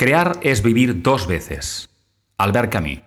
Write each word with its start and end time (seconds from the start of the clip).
Crear 0.00 0.38
es 0.42 0.62
vivir 0.62 1.02
dos 1.02 1.26
veces. 1.26 1.88
Albert 2.36 2.70
Camus. 2.70 3.00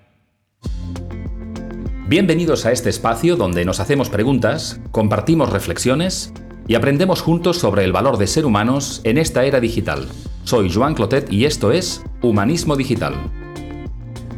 Bienvenidos 2.10 2.66
a 2.66 2.74
este 2.74 2.90
espacio 2.90 3.38
donde 3.38 3.64
nos 3.64 3.80
hacemos 3.80 4.10
preguntas, 4.10 4.82
compartimos 4.92 5.54
reflexiones 5.54 6.34
y 6.68 6.76
aprendemos 6.76 7.22
juntos 7.22 7.60
sobre 7.60 7.86
el 7.86 7.94
valor 7.94 8.18
de 8.18 8.28
ser 8.28 8.46
humanos 8.46 9.00
en 9.06 9.18
esta 9.18 9.46
era 9.46 9.62
digital. 9.62 10.06
Soy 10.44 10.70
Joan 10.70 10.94
Clotet 10.94 11.32
y 11.32 11.46
esto 11.46 11.72
es 11.72 12.04
Humanismo 12.22 12.76
Digital. 12.76 13.14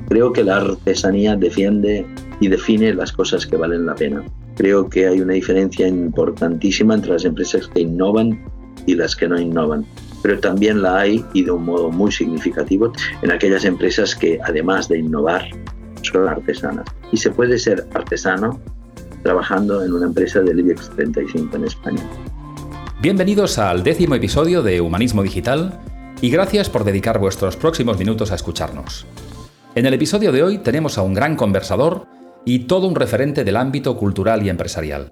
Creo 0.09 0.31
que 0.31 0.43
la 0.43 0.57
artesanía 0.57 1.35
defiende 1.35 2.05
y 2.39 2.49
define 2.49 2.93
las 2.93 3.11
cosas 3.11 3.47
que 3.47 3.57
valen 3.57 3.88
la 3.88 3.95
pena. 3.95 4.23
Creo 4.57 4.88
que 4.88 5.07
hay 5.07 5.21
una 5.21 5.33
diferencia 5.33 5.88
importantísima 5.88 6.93
entre 6.93 7.13
las 7.13 7.25
empresas 7.25 7.67
que 7.67 7.81
innovan 7.81 8.45
y 8.85 8.93
las 8.93 9.15
que 9.15 9.27
no 9.27 9.39
innovan 9.39 9.88
pero 10.23 10.39
también 10.39 10.81
la 10.81 11.01
hay 11.01 11.23
y 11.33 11.43
de 11.43 11.51
un 11.51 11.65
modo 11.65 11.91
muy 11.91 12.11
significativo 12.11 12.91
en 13.21 13.31
aquellas 13.31 13.65
empresas 13.65 14.15
que 14.15 14.39
además 14.43 14.87
de 14.87 15.00
innovar 15.00 15.43
son 16.01 16.27
artesanas. 16.27 16.87
Y 17.11 17.18
se 17.18 17.29
puede 17.29 17.59
ser 17.59 17.86
artesano 17.93 18.59
trabajando 19.21 19.83
en 19.83 19.93
una 19.93 20.07
empresa 20.07 20.39
del 20.39 20.59
IBEX 20.59 20.89
35 20.95 21.57
en 21.57 21.64
España. 21.65 22.04
Bienvenidos 23.01 23.59
al 23.59 23.83
décimo 23.83 24.15
episodio 24.15 24.64
de 24.64 24.81
Humanismo 24.81 25.23
Digital 25.23 25.79
y 26.21 26.29
gracias 26.29 26.69
por 26.69 26.86
dedicar 26.86 27.19
vuestros 27.19 27.57
próximos 27.57 28.00
minutos 28.00 28.31
a 28.31 28.36
escucharnos. 28.36 29.05
En 29.75 29.86
el 29.86 29.93
episodio 29.93 30.31
de 30.31 30.42
hoy 30.42 30.57
tenemos 30.59 30.97
a 30.97 31.01
un 31.01 31.14
gran 31.14 31.36
conversador 31.36 32.08
y 32.45 32.59
todo 32.59 32.88
un 32.88 32.95
referente 32.95 33.44
del 33.44 33.58
ámbito 33.58 33.97
cultural 33.97 34.44
y 34.45 34.50
empresarial. 34.50 35.11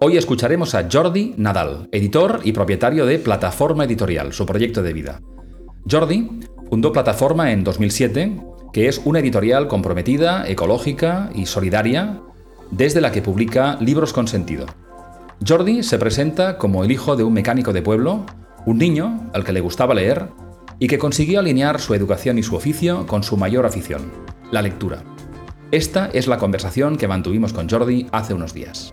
Hoy 0.00 0.16
escucharemos 0.16 0.74
a 0.74 0.88
Jordi 0.90 1.34
Nadal, 1.36 1.88
editor 1.92 2.40
y 2.42 2.52
propietario 2.52 3.06
de 3.06 3.20
Plataforma 3.20 3.84
Editorial, 3.84 4.32
su 4.32 4.44
proyecto 4.44 4.82
de 4.82 4.92
vida. 4.92 5.20
Jordi 5.88 6.40
fundó 6.68 6.92
Plataforma 6.92 7.52
en 7.52 7.62
2007, 7.62 8.40
que 8.72 8.88
es 8.88 9.00
una 9.04 9.20
editorial 9.20 9.68
comprometida, 9.68 10.48
ecológica 10.48 11.30
y 11.32 11.46
solidaria, 11.46 12.20
desde 12.72 13.00
la 13.00 13.12
que 13.12 13.22
publica 13.22 13.78
libros 13.80 14.12
con 14.12 14.26
sentido. 14.26 14.66
Jordi 15.46 15.84
se 15.84 15.98
presenta 15.98 16.58
como 16.58 16.82
el 16.82 16.90
hijo 16.90 17.14
de 17.14 17.22
un 17.22 17.32
mecánico 17.32 17.72
de 17.72 17.82
pueblo, 17.82 18.26
un 18.66 18.78
niño 18.78 19.30
al 19.32 19.44
que 19.44 19.52
le 19.52 19.60
gustaba 19.60 19.94
leer 19.94 20.28
y 20.80 20.88
que 20.88 20.98
consiguió 20.98 21.38
alinear 21.38 21.80
su 21.80 21.94
educación 21.94 22.36
y 22.36 22.42
su 22.42 22.56
oficio 22.56 23.06
con 23.06 23.22
su 23.22 23.36
mayor 23.36 23.64
afición, 23.64 24.10
la 24.50 24.60
lectura. 24.60 25.04
Esta 25.70 26.10
es 26.12 26.26
la 26.26 26.38
conversación 26.38 26.96
que 26.96 27.08
mantuvimos 27.08 27.52
con 27.52 27.68
Jordi 27.68 28.08
hace 28.10 28.34
unos 28.34 28.54
días. 28.54 28.92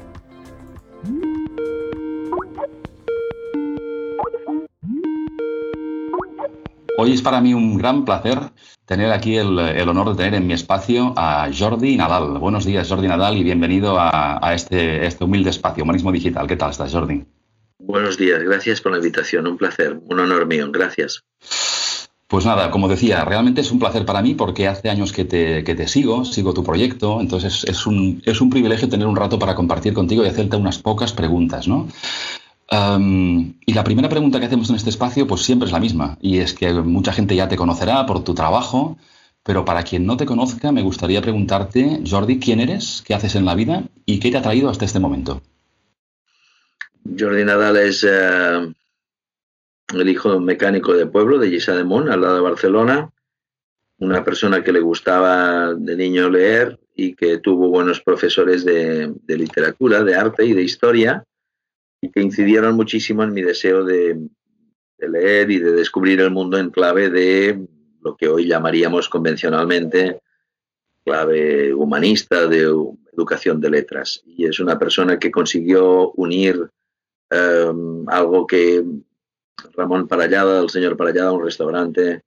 Hoy 6.98 7.14
es 7.14 7.22
para 7.22 7.42
mí 7.42 7.54
un 7.54 7.78
gran 7.78 8.06
placer 8.06 8.38
tener 8.86 9.12
aquí 9.12 9.38
el, 9.38 9.58
honor 9.88 10.10
de 10.10 10.16
tener 10.16 10.36
en 10.36 10.46
mi 10.46 10.54
espacio 10.54 11.14
a 11.16 11.50
Jordi 11.58 11.96
Nadal. 11.96 12.38
Buenos 12.38 12.66
días, 12.66 12.88
Jordi 12.90 13.08
Nadal, 13.08 13.38
y 13.38 13.44
bienvenido 13.44 13.96
a, 13.98 14.54
este, 14.54 15.06
este, 15.06 15.24
humilde 15.24 15.50
espacio, 15.50 15.84
Humanismo 15.84 16.12
Digital. 16.12 16.48
¿Qué 16.48 16.58
tal 16.58 16.72
estás, 16.72 16.92
Jordi? 16.92 17.24
Buenos 17.80 18.18
días, 18.18 18.44
gracias 18.44 18.82
por 18.82 18.92
la 18.92 18.98
invitación. 18.98 19.48
Un 19.48 19.58
placer, 19.58 20.00
un 20.04 20.20
honor 20.20 20.46
mío. 20.46 20.70
Gracias. 20.72 21.24
Pues 22.28 22.46
nada, 22.46 22.72
como 22.72 22.88
decía, 22.88 23.26
realmente 23.26 23.62
es 23.62 23.72
un 23.72 23.80
placer 23.80 24.06
para 24.06 24.22
mí 24.22 24.36
porque 24.36 24.68
hace 24.68 24.90
años 24.90 25.12
que 25.12 25.26
te, 25.26 25.64
que 25.64 25.76
te 25.76 25.88
sigo, 25.88 26.24
sigo 26.24 26.54
tu 26.54 26.64
proyecto, 26.64 27.20
entonces 27.20 27.66
es 27.66 27.86
un, 27.86 28.22
es 28.26 28.40
un 28.40 28.50
privilegio 28.50 28.88
tener 28.88 29.08
un 29.08 29.18
rato 29.18 29.38
para 29.38 29.56
compartir 29.56 29.94
contigo 29.94 30.24
y 30.24 30.28
hacerte 30.28 30.56
unas 30.56 30.78
pocas 30.78 31.12
preguntas, 31.12 31.68
¿no? 31.68 31.90
Y 32.72 33.74
la 33.74 33.84
primera 33.84 34.08
pregunta 34.08 34.40
que 34.40 34.46
hacemos 34.46 34.70
en 34.70 34.78
este 34.78 34.90
espacio, 34.90 35.28
pues 35.28 35.42
siempre 35.42 35.66
es 35.66 35.74
la 35.74 35.80
misma, 35.80 36.18
y 36.22 36.38
es 36.38 36.54
que 36.54 36.72
mucha 36.72 37.12
gente 37.12 37.36
ya 37.36 37.50
te 37.50 37.58
conocerá 37.58 38.06
por 38.06 38.24
tu 38.24 38.34
trabajo, 38.34 38.98
pero 39.44 39.66
para 39.66 39.84
quien 39.84 40.06
no 40.06 40.16
te 40.16 40.26
conozca, 40.26 40.72
me 40.72 40.82
gustaría 40.82 41.22
preguntarte, 41.22 42.02
Jordi, 42.10 42.40
¿quién 42.40 42.62
eres? 42.62 43.04
¿Qué 43.06 43.14
haces 43.14 43.36
en 43.36 43.44
la 43.44 43.56
vida? 43.56 43.84
¿Y 44.06 44.20
qué 44.20 44.32
te 44.32 44.38
ha 44.38 44.42
traído 44.42 44.70
hasta 44.70 44.86
este 44.86 45.00
momento? 45.00 45.42
Jordi 47.20 47.44
Nadal 47.44 47.76
es 47.76 48.06
eh, 48.08 48.74
el 49.94 50.10
hijo 50.10 50.32
de 50.32 50.38
un 50.38 50.46
mecánico 50.46 50.94
de 50.94 51.08
pueblo, 51.08 51.40
de 51.40 51.50
Gisa 51.50 51.76
de 51.76 51.84
Mon, 51.84 52.10
al 52.10 52.22
lado 52.22 52.36
de 52.36 52.42
Barcelona, 52.42 53.12
una 53.98 54.24
persona 54.24 54.64
que 54.64 54.72
le 54.72 54.80
gustaba 54.80 55.74
de 55.74 55.98
niño 55.98 56.30
leer 56.30 56.80
y 56.96 57.16
que 57.16 57.40
tuvo 57.40 57.68
buenos 57.68 58.00
profesores 58.00 58.64
de 58.64 59.14
literatura, 59.28 60.04
de 60.04 60.16
arte 60.16 60.46
y 60.46 60.54
de 60.54 60.64
historia 60.64 61.26
y 62.02 62.10
que 62.10 62.22
incidieron 62.22 62.76
muchísimo 62.76 63.24
en 63.24 63.34
mi 63.34 63.44
deseo 63.44 63.84
de, 63.84 64.20
leer 64.98 65.50
y 65.50 65.60
de 65.60 65.72
descubrir 65.72 66.20
el 66.22 66.32
mundo 66.32 66.58
en 66.58 66.70
clave 66.70 67.10
de 67.10 67.68
lo 68.02 68.16
que 68.16 68.28
hoy 68.28 68.48
llamaríamos 68.48 69.10
convencionalmente 69.10 70.22
clave 71.04 71.74
humanista 71.74 72.48
de 72.48 72.72
educación 73.14 73.60
de 73.60 73.70
letras. 73.70 74.22
Y 74.26 74.46
es 74.46 74.60
una 74.60 74.78
persona 74.78 75.18
que 75.18 75.32
consiguió 75.32 76.12
unir 76.12 76.70
em, 77.30 78.08
algo 78.08 78.46
que 78.46 78.84
Ramón 79.74 80.08
Parallada, 80.08 80.62
el 80.62 80.70
señor 80.70 80.98
Parallada, 80.98 81.32
un 81.32 81.46
restaurante 81.46 82.22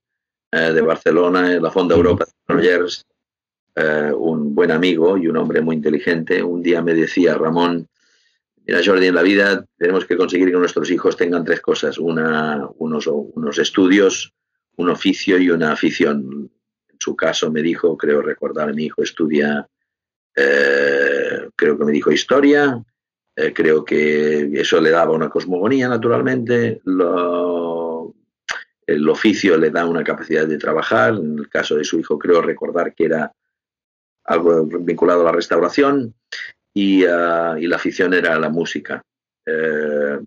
eh, 0.51 0.73
de 0.73 0.81
Barcelona, 0.81 1.53
en 1.53 1.63
la 1.63 1.71
Fonda 1.71 1.95
Europa 1.95 2.25
de 2.47 2.87
eh, 3.75 4.11
un 4.15 4.55
buen 4.55 4.71
amigo 4.71 5.17
y 5.17 5.27
un 5.27 5.37
hombre 5.37 5.61
muy 5.61 5.75
inteligente, 5.75 6.41
un 6.41 6.61
día 6.61 6.81
me 6.81 6.93
decía, 6.93 7.35
Ramón, 7.35 7.87
Mira, 8.67 8.81
Jordi, 8.83 9.07
en 9.07 9.15
la 9.15 9.21
vida 9.21 9.63
tenemos 9.77 10.05
que 10.05 10.17
conseguir 10.17 10.49
que 10.49 10.57
nuestros 10.57 10.89
hijos 10.89 11.15
tengan 11.15 11.45
tres 11.45 11.61
cosas, 11.61 11.99
una, 11.99 12.67
unos, 12.77 13.07
unos 13.07 13.59
estudios, 13.59 14.33
un 14.77 14.89
oficio 14.89 15.37
y 15.37 15.51
una 15.51 15.71
afición. 15.71 16.49
En 16.89 16.97
su 16.99 17.15
caso 17.15 17.51
me 17.51 17.61
dijo, 17.61 17.95
creo 17.95 18.21
recordar, 18.23 18.73
mi 18.73 18.85
hijo 18.85 19.03
estudia, 19.03 19.67
eh, 20.35 21.49
creo 21.55 21.77
que 21.77 21.85
me 21.85 21.91
dijo 21.91 22.11
historia, 22.11 22.83
eh, 23.35 23.53
creo 23.53 23.85
que 23.85 24.49
eso 24.59 24.81
le 24.81 24.89
daba 24.89 25.11
una 25.11 25.29
cosmogonía 25.29 25.87
naturalmente, 25.87 26.81
el 28.87 29.09
oficio 29.09 29.57
le 29.57 29.69
da 29.69 29.85
una 29.85 30.03
capacidad 30.03 30.47
de 30.47 30.57
trabajar, 30.57 31.15
en 31.15 31.37
el 31.37 31.49
caso 31.49 31.75
de 31.75 31.83
su 31.83 31.99
hijo 31.99 32.17
creo 32.17 32.41
recordar 32.41 32.95
que 32.95 33.05
era 33.05 33.31
algo 34.23 34.65
vinculado 34.65 35.21
a 35.21 35.25
la 35.25 35.31
restauración, 35.31 36.15
Ah, 36.77 37.55
y, 37.57 37.67
la 37.67 37.75
afición 37.75 38.13
era 38.13 38.37
la 38.37 38.49
música. 38.49 39.01
Eh, 39.45 40.19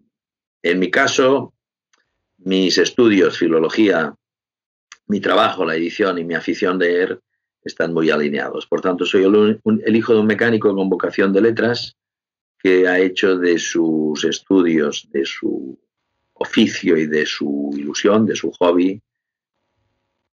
en 0.62 0.78
mi 0.78 0.90
caso, 0.90 1.52
mis 2.38 2.78
estudios, 2.78 3.38
filología, 3.38 4.14
mi 5.08 5.20
trabajo, 5.20 5.64
la 5.64 5.76
edición 5.76 6.18
y 6.18 6.24
mi 6.24 6.34
afición 6.34 6.78
de 6.78 6.86
leer 6.86 7.20
están 7.62 7.92
muy 7.92 8.10
alineados. 8.10 8.66
Por 8.66 8.80
tanto, 8.80 9.04
soy 9.04 9.24
el, 9.24 9.96
hijo 9.96 10.14
de 10.14 10.20
un 10.20 10.26
mecánico 10.26 10.74
con 10.74 10.88
vocación 10.88 11.32
de 11.32 11.42
letras 11.42 11.96
que 12.58 12.88
ha 12.88 12.98
hecho 12.98 13.36
de 13.36 13.58
sus 13.58 14.24
estudios, 14.24 15.08
de 15.12 15.24
su 15.26 15.78
oficio 16.32 16.96
y 16.96 17.06
de 17.06 17.26
su 17.26 17.70
ilusión, 17.76 18.24
de 18.24 18.36
su 18.36 18.52
hobby, 18.52 19.00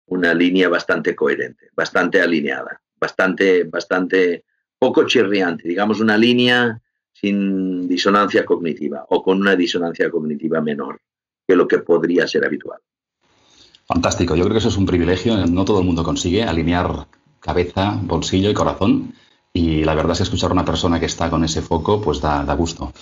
una 0.07 0.35
línea 0.35 0.69
bastante 0.69 1.17
coherente, 1.17 1.71
bastante 1.75 2.21
alineada, 2.21 2.83
bastante, 2.97 3.65
bastante 3.65 4.45
poco 4.83 5.07
chirriante, 5.07 5.69
digamos 5.69 6.01
una 6.01 6.19
línea 6.19 6.81
sin 7.13 7.87
disonancia 7.87 8.45
cognitiva 8.45 9.07
o 9.11 9.23
con 9.23 9.41
una 9.41 9.55
disonancia 9.55 10.11
cognitiva 10.11 10.61
menor 10.61 11.01
que 11.47 11.55
lo 11.55 11.69
que 11.69 11.79
podría 11.79 12.27
ser 12.27 12.45
habitual. 12.45 12.81
Fantástico, 13.87 14.35
yo 14.35 14.43
creo 14.43 14.55
que 14.55 14.59
eso 14.59 14.71
es 14.71 14.77
un 14.77 14.87
privilegio, 14.87 15.37
no 15.47 15.65
todo 15.65 15.79
el 15.79 15.87
mundo 15.87 16.03
consigue 16.03 16.43
alinear 16.43 17.07
cabeza, 17.39 17.97
bolsillo 18.03 18.51
y 18.51 18.55
corazón. 18.55 19.15
Y 19.53 19.85
la 19.85 19.95
verdad 19.95 20.13
es 20.13 20.19
que 20.19 20.25
escuchar 20.25 20.51
a 20.51 20.55
una 20.55 20.65
persona 20.65 20.99
que 20.99 21.07
está 21.07 21.31
con 21.31 21.45
ese 21.45 21.63
foco, 21.63 22.01
pues 22.01 22.21
da, 22.21 22.43
gusto. 22.55 22.93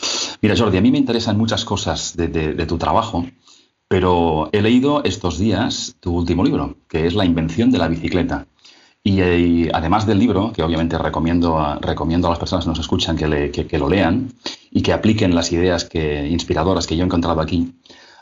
Mira, 0.42 0.54
Jordi, 0.58 0.76
a 0.76 0.82
mí 0.82 0.90
me 0.90 0.98
interesan 0.98 1.38
muchas 1.38 1.64
cosas 1.64 2.14
de 2.14 2.66
tu 2.66 2.76
trabajo, 2.76 3.24
pero 3.88 4.50
he 4.52 4.60
leído 4.60 5.02
estos 5.04 5.38
días 5.38 5.96
tu 6.00 6.14
último 6.14 6.44
libro, 6.44 6.76
que 6.88 7.06
es 7.06 7.14
La 7.14 7.24
invención 7.24 7.70
de 7.70 7.78
la 7.78 7.88
bicicleta. 7.88 8.46
Y, 9.02 9.69
además 9.70 10.06
del 10.06 10.19
libro, 10.19 10.52
que 10.52 10.62
obviamente 10.62 10.99
recomiendo 10.99 11.58
a, 11.58 11.79
recomiendo 11.79 12.26
a 12.26 12.31
las 12.31 12.38
personas 12.38 12.64
que 12.64 12.70
nos 12.70 12.81
escuchan 12.81 13.17
que, 13.17 13.50
que, 13.50 13.79
lo 13.79 13.88
lean 13.88 14.32
y 14.70 14.82
que 14.82 14.93
apliquen 14.93 15.35
las 15.35 15.52
ideas 15.52 15.85
que, 15.85 16.29
inspiradoras 16.29 16.87
que 16.87 16.97
yo 16.97 17.02
he 17.02 17.06
encontrado 17.06 17.41
aquí, 17.41 17.73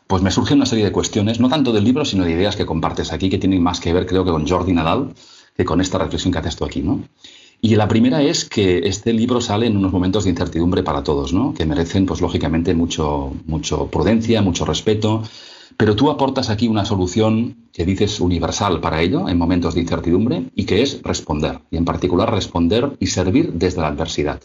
pues 0.06 0.22
me 0.22 0.30
surgen 0.30 0.58
una 0.58 0.66
serie 0.66 0.84
de 0.84 0.92
cuestiones, 0.92 1.40
no 1.40 1.48
tanto 1.48 1.72
del 1.72 1.84
libro, 1.84 2.04
sino 2.04 2.24
de 2.24 2.30
ideas 2.30 2.54
que 2.54 2.64
compartes 2.64 3.12
aquí, 3.12 3.28
que 3.28 3.38
tienen 3.38 3.62
más 3.62 3.80
que 3.80 3.92
ver, 3.92 4.06
creo 4.06 4.24
que 4.24 4.30
con 4.30 4.46
Jordi 4.46 4.72
Nadal, 4.72 5.14
que 5.56 5.64
con 5.64 5.80
esta 5.80 5.98
reflexión 5.98 6.32
que 6.32 6.38
haces 6.38 6.56
tú 6.56 6.64
aquí, 6.64 6.80
¿no? 6.80 7.02
Y 7.60 7.74
la 7.74 7.88
primera 7.88 8.22
es 8.22 8.44
que 8.44 8.78
este 8.84 9.12
libro 9.12 9.40
sale 9.40 9.66
en 9.66 9.76
unos 9.76 9.92
momentos 9.92 10.24
de 10.24 10.30
incertidumbre 10.30 10.84
para 10.84 11.02
todos, 11.02 11.32
¿no? 11.32 11.54
Que 11.54 11.66
merecen, 11.66 12.06
pues 12.06 12.20
lógicamente, 12.20 12.72
mucho, 12.72 13.32
mucho 13.46 13.88
prudencia, 13.88 14.42
mucho 14.42 14.64
respeto, 14.64 15.24
pero 15.78 15.94
tú 15.94 16.10
aportas 16.10 16.50
aquí 16.50 16.66
una 16.66 16.84
solución 16.84 17.68
que 17.72 17.84
dices 17.84 18.18
universal 18.18 18.80
para 18.80 19.00
ello 19.00 19.28
en 19.28 19.38
momentos 19.38 19.76
de 19.76 19.80
incertidumbre 19.82 20.50
y 20.56 20.66
que 20.66 20.82
es 20.82 21.00
responder, 21.02 21.60
y 21.70 21.76
en 21.76 21.84
particular 21.84 22.34
responder 22.34 22.90
y 22.98 23.06
servir 23.06 23.52
desde 23.52 23.80
la 23.80 23.86
adversidad. 23.86 24.42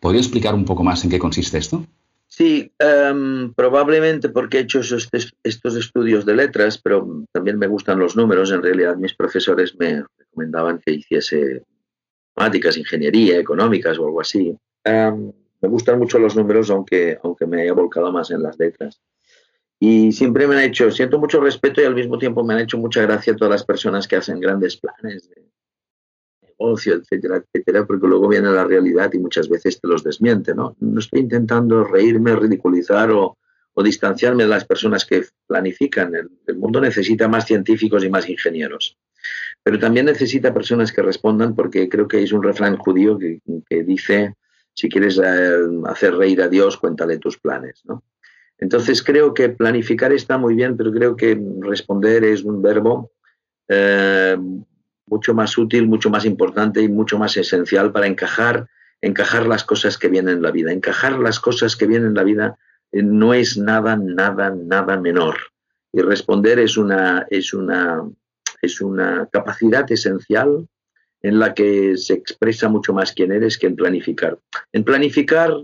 ¿Podría 0.00 0.22
explicar 0.22 0.54
un 0.54 0.64
poco 0.64 0.82
más 0.82 1.04
en 1.04 1.10
qué 1.10 1.18
consiste 1.18 1.58
esto? 1.58 1.84
Sí, 2.26 2.72
em, 2.78 3.52
probablemente 3.52 4.30
porque 4.30 4.56
he 4.56 4.60
hecho 4.62 4.80
estos 4.80 5.76
estudios 5.76 6.24
de 6.24 6.34
letras, 6.34 6.78
pero 6.78 7.24
también 7.32 7.58
me 7.58 7.66
gustan 7.66 7.98
los 7.98 8.16
números. 8.16 8.50
En 8.50 8.62
realidad, 8.62 8.96
mis 8.96 9.14
profesores 9.14 9.76
me 9.78 10.04
recomendaban 10.18 10.80
que 10.84 10.92
hiciese 10.92 11.62
matemáticas, 12.34 12.78
ingeniería, 12.78 13.38
económicas 13.38 13.98
o 13.98 14.06
algo 14.06 14.22
así. 14.22 14.56
Em, 14.84 15.32
me 15.60 15.68
gustan 15.68 15.98
mucho 15.98 16.18
los 16.18 16.34
números, 16.34 16.70
aunque, 16.70 17.18
aunque 17.22 17.46
me 17.46 17.60
haya 17.60 17.74
volcado 17.74 18.10
más 18.10 18.30
en 18.30 18.42
las 18.42 18.58
letras. 18.58 19.00
Y 19.78 20.12
siempre 20.12 20.46
me 20.46 20.56
han 20.56 20.62
hecho, 20.62 20.90
siento 20.90 21.18
mucho 21.18 21.40
respeto 21.40 21.82
y 21.82 21.84
al 21.84 21.94
mismo 21.94 22.18
tiempo 22.18 22.42
me 22.42 22.54
han 22.54 22.60
hecho 22.60 22.78
mucha 22.78 23.02
gracia 23.02 23.36
todas 23.36 23.52
las 23.52 23.64
personas 23.64 24.08
que 24.08 24.16
hacen 24.16 24.40
grandes 24.40 24.78
planes 24.78 25.28
de 25.28 25.42
negocio, 26.42 26.94
etcétera, 26.94 27.36
etcétera, 27.36 27.86
porque 27.86 28.06
luego 28.06 28.28
viene 28.28 28.50
la 28.50 28.64
realidad 28.64 29.12
y 29.12 29.18
muchas 29.18 29.48
veces 29.48 29.78
te 29.78 29.88
los 29.88 30.02
desmiente, 30.02 30.54
¿no? 30.54 30.74
No 30.80 30.98
estoy 31.00 31.20
intentando 31.20 31.84
reírme, 31.84 32.34
ridiculizar 32.34 33.10
o, 33.10 33.36
o 33.74 33.82
distanciarme 33.82 34.44
de 34.44 34.48
las 34.48 34.64
personas 34.64 35.04
que 35.04 35.26
planifican. 35.46 36.14
El, 36.14 36.56
mundo 36.56 36.80
necesita 36.80 37.28
más 37.28 37.44
científicos 37.44 38.02
y 38.02 38.08
más 38.08 38.26
ingenieros. 38.28 38.96
Pero 39.62 39.78
también 39.78 40.06
necesita 40.06 40.54
personas 40.54 40.92
que 40.92 41.02
respondan 41.02 41.54
porque 41.54 41.88
creo 41.88 42.08
que 42.08 42.22
es 42.22 42.32
un 42.32 42.42
refrán 42.42 42.78
judío 42.78 43.18
que, 43.18 43.40
que 43.68 43.84
dice, 43.84 44.34
si 44.72 44.88
quieres 44.88 45.20
eh, 45.22 45.58
hacer 45.84 46.14
reír 46.14 46.40
a 46.40 46.48
Dios, 46.48 46.78
cuéntale 46.78 47.18
tus 47.18 47.38
planes, 47.38 47.82
¿no? 47.84 48.02
Entonces 48.58 49.02
creo 49.02 49.34
que 49.34 49.50
planificar 49.50 50.12
está 50.12 50.38
muy 50.38 50.54
bien, 50.54 50.76
pero 50.76 50.92
creo 50.92 51.16
que 51.16 51.38
responder 51.60 52.24
es 52.24 52.42
un 52.42 52.62
verbo 52.62 53.12
eh, 53.68 54.36
mucho 55.06 55.34
más 55.34 55.56
útil, 55.58 55.86
mucho 55.86 56.10
más 56.10 56.24
importante 56.24 56.80
y 56.80 56.88
mucho 56.88 57.18
más 57.18 57.36
esencial 57.36 57.92
para 57.92 58.06
encajar, 58.06 58.68
encajar 59.00 59.46
las 59.46 59.64
cosas 59.64 59.98
que 59.98 60.08
vienen 60.08 60.36
en 60.36 60.42
la 60.42 60.50
vida. 60.50 60.72
Encajar 60.72 61.18
las 61.18 61.38
cosas 61.38 61.76
que 61.76 61.86
vienen 61.86 62.08
en 62.08 62.14
la 62.14 62.24
vida 62.24 62.58
eh, 62.92 63.02
no 63.02 63.34
es 63.34 63.56
nada, 63.58 63.96
nada, 63.96 64.50
nada 64.50 64.98
menor. 64.98 65.36
Y 65.92 66.00
responder 66.00 66.58
es 66.58 66.76
una, 66.76 67.26
es 67.30 67.52
una, 67.52 68.02
es 68.62 68.80
una 68.80 69.28
capacidad 69.30 69.90
esencial 69.90 70.66
en 71.22 71.38
la 71.38 71.54
que 71.54 71.96
se 71.96 72.14
expresa 72.14 72.68
mucho 72.68 72.92
más 72.92 73.12
quién 73.12 73.32
eres 73.32 73.58
que 73.58 73.66
en 73.66 73.76
planificar. 73.76 74.38
En 74.72 74.84
planificar 74.84 75.54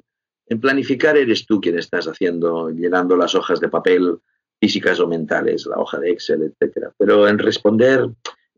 en 0.47 0.61
planificar 0.61 1.17
eres 1.17 1.47
tú 1.47 1.61
quien 1.61 1.79
estás 1.79 2.06
haciendo, 2.06 2.71
llenando 2.71 3.17
las 3.17 3.35
hojas 3.35 3.61
de 3.61 3.69
papel 3.69 4.19
físicas 4.61 5.00
o 5.00 5.09
mentales, 5.09 5.67
la 5.67 5.79
hoja 5.79 5.99
de 5.99 6.11
Excel, 6.11 6.43
etcétera. 6.43 6.93
Pero 6.97 7.27
en 7.27 7.39
responder, 7.39 8.09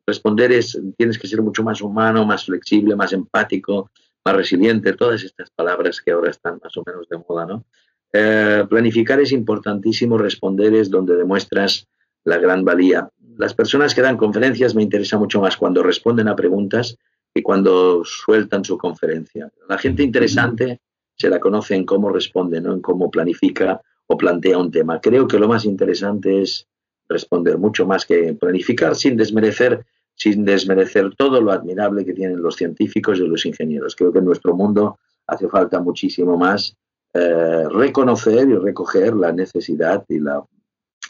responder 0.07 0.53
es, 0.53 0.79
tienes 0.97 1.19
que 1.19 1.29
ser 1.29 1.41
mucho 1.41 1.63
más 1.63 1.81
humano, 1.81 2.27
más 2.27 2.45
flexible, 2.45 2.95
más 2.95 3.13
empático, 3.13 3.91
más 4.25 4.37
resiliente, 4.37 4.93
todas 4.95 5.23
estas 5.23 5.51
palabras 5.51 6.01
que 6.01 6.13
ahora 6.13 6.31
están 6.31 6.61
más 6.63 6.77
o 6.77 6.83
menos 6.85 7.09
de 7.09 7.19
moda, 7.19 7.47
¿no? 7.47 7.65
Eh, 8.13 8.65
planificar 8.69 9.21
es 9.21 9.33
importantísimo, 9.33 10.17
responder 10.17 10.75
es 10.75 10.91
donde 10.91 11.17
demuestras 11.17 11.89
la 12.25 12.39
gran 12.39 12.65
valía. 12.65 13.09
Las 13.37 13.55
personas 13.55 13.95
que 13.95 14.03
dan 14.03 14.17
conferencias 14.17 14.75
me 14.75 14.83
interesa 14.83 15.19
mucho 15.19 15.41
más 15.41 15.57
cuando 15.57 15.83
responden 15.83 16.29
a 16.29 16.37
preguntas 16.37 16.97
que 17.35 17.43
cuando 17.43 18.05
sueltan 18.05 18.65
su 18.65 18.79
conferencia. 18.79 19.51
La 19.69 19.79
gente 19.79 20.03
interesante 20.03 20.81
se 21.17 21.29
la 21.29 21.41
conoce 21.41 21.75
en 21.75 21.85
cómo 21.85 22.11
responde, 22.11 22.61
¿no? 22.61 22.73
en 22.73 22.81
cómo 22.81 23.11
planifica 23.11 23.81
o 24.07 24.17
plantea 24.17 24.59
un 24.59 24.71
tema. 24.71 25.01
Creo 25.01 25.27
que 25.27 25.39
lo 25.39 25.49
más 25.49 25.65
interesante 25.65 26.43
es 26.43 26.67
responder 27.09 27.59
mucho 27.59 27.87
más 27.87 28.05
que 28.05 28.35
planificar 28.35 28.97
sin 28.97 29.17
desmerecer 29.17 29.85
sin 30.17 30.45
desmerecer 30.45 31.15
todo 31.17 31.41
lo 31.41 31.53
admirable 31.53 32.05
que 32.05 32.13
tienen 32.13 32.41
los 32.41 32.57
científicos 32.57 33.19
y 33.19 33.27
los 33.27 33.45
ingenieros. 33.47 33.97
Creo 33.97 34.13
que 34.13 34.21
en 34.21 34.25
nuestro 34.25 34.55
mundo 34.55 34.99
hace 35.27 35.49
falta 35.49 35.81
muchísimo 35.81 36.37
más 36.37 36.77
eh, 37.13 37.65
reconocer 37.71 38.49
y 38.49 38.57
recoger 38.57 39.15
la 39.15 39.33
necesidad 39.33 40.05
y 40.09 40.21
la 40.21 40.45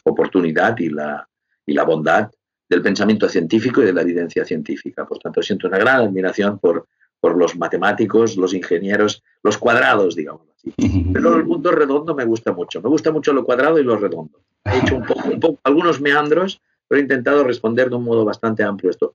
oportunidad 0.05 0.79
y 0.79 0.91
la, 0.91 1.29
y 1.67 1.75
la 1.75 1.85
bondad 1.85 2.31
del 2.69 2.83
pensamiento 2.83 3.29
científico 3.29 3.83
y 3.83 3.87
de 3.87 3.93
la 3.93 4.03
evidencia 4.03 4.45
científica. 4.45 5.07
Por 5.07 5.19
tanto, 5.19 5.43
siento 5.43 5.69
una 5.69 5.79
gran 5.79 6.03
admiración 6.03 6.59
por 6.59 6.87
por 7.25 7.39
los 7.39 7.57
matemáticos, 7.57 8.37
los 8.37 8.53
ingenieros, 8.53 9.23
los 9.43 9.57
cuadrados, 9.57 10.15
digamos 10.15 10.47
así. 10.55 10.75
Pero 11.11 11.37
el 11.37 11.47
mundo 11.47 11.71
redondo 11.71 12.15
me 12.15 12.27
gusta 12.27 12.53
mucho. 12.53 12.83
Me 12.83 12.91
gusta 12.91 13.13
mucho 13.13 13.33
lo 13.33 13.47
cuadrado 13.47 13.79
y 13.79 13.83
lo 13.83 13.97
redondo. 13.97 14.41
He 14.63 14.81
hecho 14.81 14.97
un 14.97 15.07
poco, 15.07 15.31
un 15.31 15.41
poco 15.41 15.59
algunos 15.65 16.03
meandros, 16.03 16.61
pero 16.87 16.99
he 16.99 17.03
intentado 17.03 17.43
responder 17.43 17.89
de 17.89 17.97
un 17.97 18.05
modo 18.05 18.27
bastante 18.27 18.63
amplio 18.63 18.91
esto. 18.91 19.15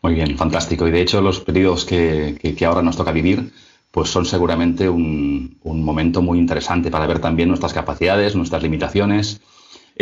Muy 0.00 0.14
bien, 0.14 0.34
fantástico. 0.38 0.88
Y 0.88 0.92
de 0.92 1.02
hecho, 1.02 1.20
los 1.20 1.40
periodos 1.40 1.84
que, 1.84 2.38
que, 2.40 2.54
que 2.54 2.64
ahora 2.64 2.80
nos 2.80 2.96
toca 2.96 3.12
vivir, 3.12 3.52
pues 3.90 4.08
son 4.08 4.24
seguramente 4.24 4.88
un, 4.88 5.58
un, 5.64 5.84
momento 5.84 6.22
muy 6.22 6.38
interesante 6.38 6.90
para 6.90 7.06
ver 7.06 7.18
también 7.18 7.50
nuestras 7.50 7.74
capacidades, 7.74 8.34
nuestras 8.34 8.62
limitaciones 8.62 9.42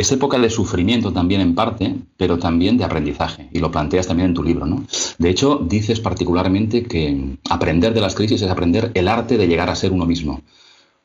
es 0.00 0.12
época 0.12 0.38
de 0.38 0.50
sufrimiento 0.50 1.12
también 1.12 1.40
en 1.40 1.54
parte, 1.54 1.94
pero 2.16 2.38
también 2.38 2.78
de 2.78 2.84
aprendizaje, 2.84 3.48
y 3.52 3.58
lo 3.58 3.70
planteas 3.70 4.06
también 4.06 4.30
en 4.30 4.34
tu 4.34 4.42
libro, 4.42 4.66
¿no? 4.66 4.84
De 5.18 5.28
hecho, 5.28 5.60
dices 5.62 6.00
particularmente 6.00 6.84
que 6.84 7.36
aprender 7.48 7.92
de 7.92 8.00
las 8.00 8.14
crisis 8.14 8.42
es 8.42 8.50
aprender 8.50 8.90
el 8.94 9.08
arte 9.08 9.36
de 9.36 9.48
llegar 9.48 9.68
a 9.68 9.76
ser 9.76 9.92
uno 9.92 10.06
mismo. 10.06 10.42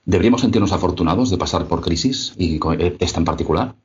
¿Deberíamos 0.05 0.41
sentirnos 0.41 0.71
afortunados 0.71 1.29
de 1.29 1.37
pasar 1.37 1.67
por 1.67 1.81
crisis, 1.81 2.33
y 2.37 2.59
esta 2.99 3.19
en 3.19 3.25
particular? 3.25 3.75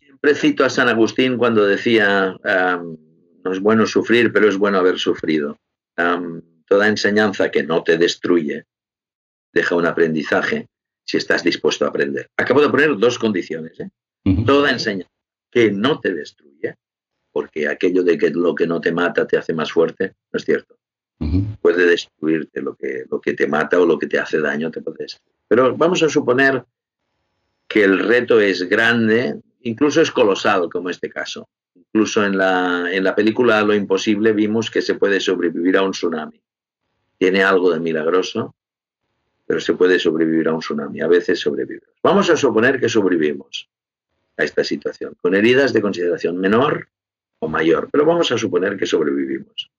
Siempre 0.00 0.34
cito 0.34 0.64
a 0.64 0.70
San 0.70 0.88
Agustín 0.88 1.36
cuando 1.36 1.64
decía, 1.64 2.36
no 2.42 3.52
es 3.52 3.60
bueno 3.60 3.86
sufrir, 3.86 4.32
pero 4.32 4.48
es 4.48 4.56
bueno 4.56 4.78
haber 4.78 4.98
sufrido. 4.98 5.58
Toda 6.68 6.88
enseñanza 6.88 7.50
que 7.50 7.62
no 7.62 7.82
te 7.82 7.98
destruye 7.98 8.64
deja 9.52 9.74
un 9.76 9.86
aprendizaje 9.86 10.66
si 11.04 11.18
estás 11.18 11.44
dispuesto 11.44 11.84
a 11.84 11.88
aprender. 11.88 12.28
Acabo 12.36 12.60
de 12.60 12.68
poner 12.68 12.98
dos 12.98 13.18
condiciones. 13.18 13.78
¿eh? 13.78 13.88
Toda 14.44 14.72
enseñanza 14.72 15.10
que 15.50 15.70
no 15.70 16.00
te 16.00 16.12
destruye, 16.12 16.74
porque 17.30 17.68
aquello 17.68 18.02
de 18.02 18.18
que 18.18 18.30
lo 18.30 18.54
que 18.54 18.66
no 18.66 18.80
te 18.80 18.90
mata 18.90 19.26
te 19.26 19.36
hace 19.36 19.54
más 19.54 19.70
fuerte, 19.70 20.14
no 20.32 20.36
es 20.36 20.44
cierto. 20.44 20.76
Puede 21.62 21.86
destruirte 21.86 22.60
lo 22.60 22.74
que, 22.74 23.04
lo 23.08 23.20
que 23.20 23.34
te 23.34 23.46
mata 23.46 23.80
o 23.80 23.86
lo 23.86 23.98
que 23.98 24.06
te 24.06 24.18
hace 24.18 24.40
daño, 24.40 24.70
te 24.70 24.82
puede 24.82 25.06
Pero 25.46 25.76
vamos 25.76 26.02
a 26.02 26.08
suponer 26.08 26.64
que 27.68 27.84
el 27.84 28.00
reto 28.00 28.40
es 28.40 28.68
grande, 28.68 29.40
incluso 29.60 30.00
es 30.00 30.10
colosal, 30.10 30.68
como 30.70 30.90
este 30.90 31.08
caso. 31.08 31.48
Incluso 31.74 32.24
en 32.24 32.36
la, 32.36 32.92
en 32.92 33.04
la 33.04 33.14
película 33.14 33.62
Lo 33.62 33.74
Imposible 33.74 34.32
vimos 34.32 34.70
que 34.70 34.82
se 34.82 34.96
puede 34.96 35.20
sobrevivir 35.20 35.76
a 35.76 35.82
un 35.82 35.92
tsunami. 35.92 36.42
Tiene 37.16 37.44
algo 37.44 37.72
de 37.72 37.80
milagroso, 37.80 38.56
pero 39.46 39.60
se 39.60 39.74
puede 39.74 39.98
sobrevivir 39.98 40.48
a 40.48 40.52
un 40.52 40.60
tsunami. 40.60 41.00
A 41.00 41.06
veces 41.06 41.38
sobrevivimos. 41.38 41.94
Vamos 42.02 42.28
a 42.28 42.36
suponer 42.36 42.80
que 42.80 42.88
sobrevivimos 42.88 43.70
a 44.36 44.44
esta 44.44 44.64
situación, 44.64 45.16
con 45.20 45.34
heridas 45.34 45.72
de 45.72 45.82
consideración 45.82 46.38
menor 46.38 46.88
o 47.38 47.48
mayor, 47.48 47.88
pero 47.90 48.04
vamos 48.04 48.30
a 48.32 48.38
suponer 48.38 48.76
que 48.76 48.86
sobrevivimos. 48.86 49.70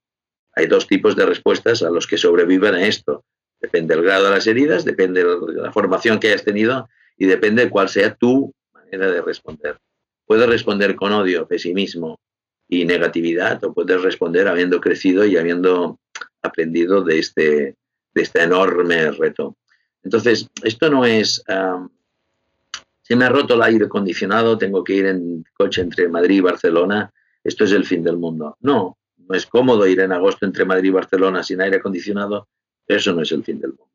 Hay 0.54 0.68
dos 0.68 0.88
tipos 0.88 1.16
de 1.16 1.26
respuestas 1.26 1.84
a 1.84 1.90
los 1.90 2.08
que 2.08 2.18
sobreviven 2.18 2.74
a 2.74 2.86
esto. 2.86 3.24
Depende 3.60 3.96
del 3.96 4.04
grado 4.04 4.26
de 4.26 4.32
las 4.32 4.48
heridas, 4.48 4.86
depende 4.86 5.24
de 5.24 5.62
la 5.62 5.72
formación 5.72 6.20
que 6.20 6.30
hayas 6.30 6.44
tenido 6.44 6.90
y 7.18 7.26
depende 7.26 7.66
de 7.66 7.70
cuál 7.70 7.90
sea 7.90 8.16
tu 8.16 8.54
manera 8.74 9.12
de 9.12 9.22
responder. 9.22 9.78
Puedes 10.26 10.48
responder 10.48 10.96
con 10.96 11.12
odio, 11.14 11.48
pesimismo 11.48 12.20
y 12.68 12.86
negatividad 12.86 13.64
o 13.64 13.74
puedes 13.74 14.02
responder 14.02 14.48
habiendo 14.48 14.82
crecido 14.82 15.26
y 15.26 15.38
habiendo 15.38 16.00
aprendido 16.42 17.04
de 17.04 17.20
este, 17.20 17.76
de 18.14 18.22
este 18.22 18.44
enorme 18.44 19.12
reto. 19.12 19.56
Entonces, 20.04 20.50
esto 20.64 20.90
no 20.90 21.06
es 21.06 21.44
se 23.08 23.16
me 23.16 23.24
ha 23.24 23.30
roto 23.30 23.54
el 23.54 23.62
aire 23.62 23.86
acondicionado, 23.86 24.58
tengo 24.58 24.84
que 24.84 24.96
ir 24.96 25.06
en 25.06 25.46
coche 25.54 25.82
entre 25.82 26.10
Madrid 26.10 26.40
y 26.40 26.42
Barcelona, 26.42 27.10
esto 27.42 27.64
es 27.64 27.72
el 27.72 27.86
fin 27.86 28.04
del 28.04 28.18
mundo. 28.18 28.58
No, 28.60 28.98
no 29.16 29.34
es 29.34 29.46
cómodo 29.46 29.88
ir 29.88 30.02
en 30.02 30.12
agosto 30.12 30.46
entre 30.46 30.66
Madrid 30.66 30.90
y 30.90 30.92
Barcelona 30.92 31.42
sin 31.42 31.62
aire 31.62 31.78
acondicionado, 31.78 32.50
eso 32.86 33.14
no 33.14 33.22
es 33.22 33.32
el 33.32 33.46
fin 33.46 33.62
del 33.62 33.70
mundo. 33.70 33.90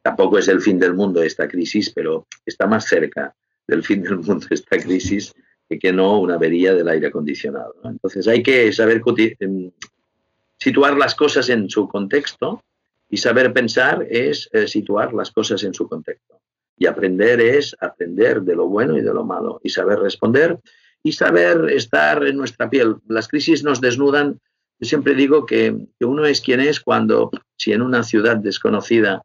Tampoco 0.00 0.38
es 0.38 0.48
el 0.48 0.62
fin 0.62 0.78
del 0.78 0.94
mundo 0.94 1.22
esta 1.22 1.46
crisis, 1.46 1.90
pero 1.90 2.26
está 2.46 2.66
más 2.66 2.86
cerca 2.86 3.36
del 3.66 3.84
fin 3.84 4.02
del 4.02 4.16
mundo 4.16 4.46
esta 4.48 4.78
crisis 4.78 5.34
que, 5.68 5.92
no 5.92 6.18
una 6.18 6.36
avería 6.36 6.72
del 6.72 6.88
aire 6.88 7.08
acondicionado. 7.08 7.74
Entonces 7.84 8.26
hay 8.28 8.42
que 8.42 8.72
saber 8.72 9.02
em, 9.40 9.70
situar 10.58 10.96
las 10.96 11.14
cosas 11.14 11.50
en 11.50 11.68
su 11.68 11.86
contexto 11.86 12.62
y 13.10 13.18
saber 13.18 13.52
pensar 13.52 14.06
es 14.08 14.48
eh, 14.54 14.66
situar 14.66 15.12
las 15.12 15.32
cosas 15.32 15.62
en 15.64 15.74
su 15.74 15.86
contexto. 15.86 16.40
Y 16.78 16.86
aprender 16.86 17.40
es 17.40 17.76
aprender 17.80 18.42
de 18.42 18.54
lo 18.54 18.68
bueno 18.68 18.96
y 18.96 19.02
de 19.02 19.12
lo 19.12 19.24
malo 19.24 19.60
y 19.62 19.70
saber 19.70 19.98
responder 19.98 20.58
y 21.02 21.12
saber 21.12 21.70
estar 21.70 22.26
en 22.26 22.36
nuestra 22.36 22.70
piel. 22.70 22.96
Las 23.08 23.28
crisis 23.28 23.64
nos 23.64 23.80
desnudan. 23.80 24.40
Yo 24.80 24.88
siempre 24.88 25.14
digo 25.14 25.46
que, 25.46 25.76
uno 26.00 26.24
es 26.26 26.40
quien 26.40 26.60
es 26.60 26.80
cuando, 26.80 27.30
si 27.56 27.72
en 27.72 27.82
una 27.82 28.02
ciudad 28.02 28.36
desconocida 28.36 29.22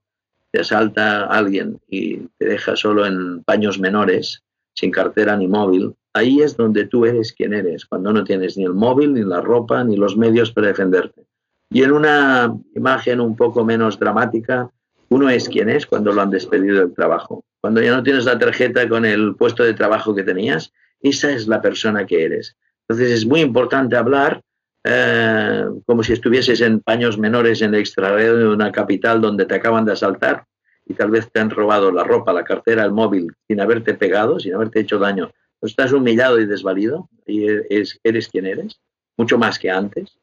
te 0.52 0.62
asalta 0.62 1.26
alguien 1.26 1.80
y 1.88 2.18
te 2.38 2.46
deja 2.46 2.76
solo 2.76 3.06
en 3.06 3.44
paños 3.44 3.80
menores, 3.80 4.44
sin 4.76 4.92
cartera 4.92 5.36
ni 5.38 5.48
móvil, 5.48 5.94
ahí 6.14 6.42
es 6.42 6.58
donde 6.58 6.86
tú 6.86 7.06
eres 7.06 7.34
quien 7.34 7.54
eres, 7.54 7.86
cuando 7.86 8.14
no 8.14 8.24
tienes 8.24 8.58
ni 8.58 8.64
el 8.64 8.74
móvil, 8.74 9.14
ni 9.14 9.24
la 9.24 9.42
ropa, 9.42 9.84
ni 9.84 9.96
los 9.96 10.18
medios 10.18 10.52
para 10.52 10.68
defenderte. 10.68 11.26
Y 11.70 11.84
en 11.84 11.92
una 11.92 12.56
imagen 12.76 13.20
un 13.20 13.36
poco 13.36 13.66
menos 13.66 13.98
dramática, 14.00 14.70
uno 15.14 15.30
es 15.30 15.48
quien 15.48 15.70
es 15.70 15.86
cuando 15.86 16.12
lo 16.12 16.22
han 16.22 16.32
despedido 16.32 16.80
del 16.80 16.94
trabajo. 16.94 17.46
Cuando 17.62 17.82
ya 17.82 17.96
no 17.96 18.02
tienes 18.02 18.26
la 18.26 18.40
tarjeta 18.40 18.90
con 18.90 19.06
el 19.06 19.36
puesto 19.36 19.64
de 19.64 19.74
trabajo 19.74 20.16
que 20.16 20.24
tenías, 20.24 20.74
esa 21.02 21.32
es 21.32 21.48
la 21.48 21.62
persona 21.62 22.06
que 22.06 22.24
eres. 22.24 22.58
Entonces 22.88 23.12
es 23.12 23.26
muy 23.26 23.42
importante 23.42 23.96
hablar 23.96 24.42
eh, 24.84 25.66
como 25.86 26.02
si 26.04 26.14
estuvieses 26.14 26.62
en 26.62 26.80
paños 26.80 27.18
menores 27.18 27.62
en 27.62 27.74
el 27.74 27.82
extrarradio 27.82 28.38
de 28.38 28.48
una 28.48 28.72
capital 28.72 29.22
donde 29.22 29.46
te 29.46 29.56
acaban 29.56 29.86
de 29.86 29.94
asaltar 29.94 30.46
y 30.86 30.96
tal 30.96 31.12
vez 31.12 31.32
te 31.32 31.40
han 31.40 31.52
robado 31.52 31.92
la 31.92 32.04
ropa, 32.04 32.34
la 32.34 32.44
cartera, 32.44 32.84
el 32.84 32.92
móvil, 32.92 33.28
sin 33.48 33.62
haberte 33.62 33.94
pegado, 33.94 34.40
sin 34.40 34.56
haberte 34.56 34.80
hecho 34.80 34.98
daño. 34.98 35.32
Pues 35.60 35.72
estás 35.72 35.94
humillado 35.94 36.40
y 36.40 36.48
desvalido 36.48 37.08
y 37.26 37.46
eres 37.46 38.28
quien 38.30 38.48
eres, 38.48 38.82
mucho 39.16 39.38
más 39.38 39.60
que 39.60 39.70
antes. 39.70 40.18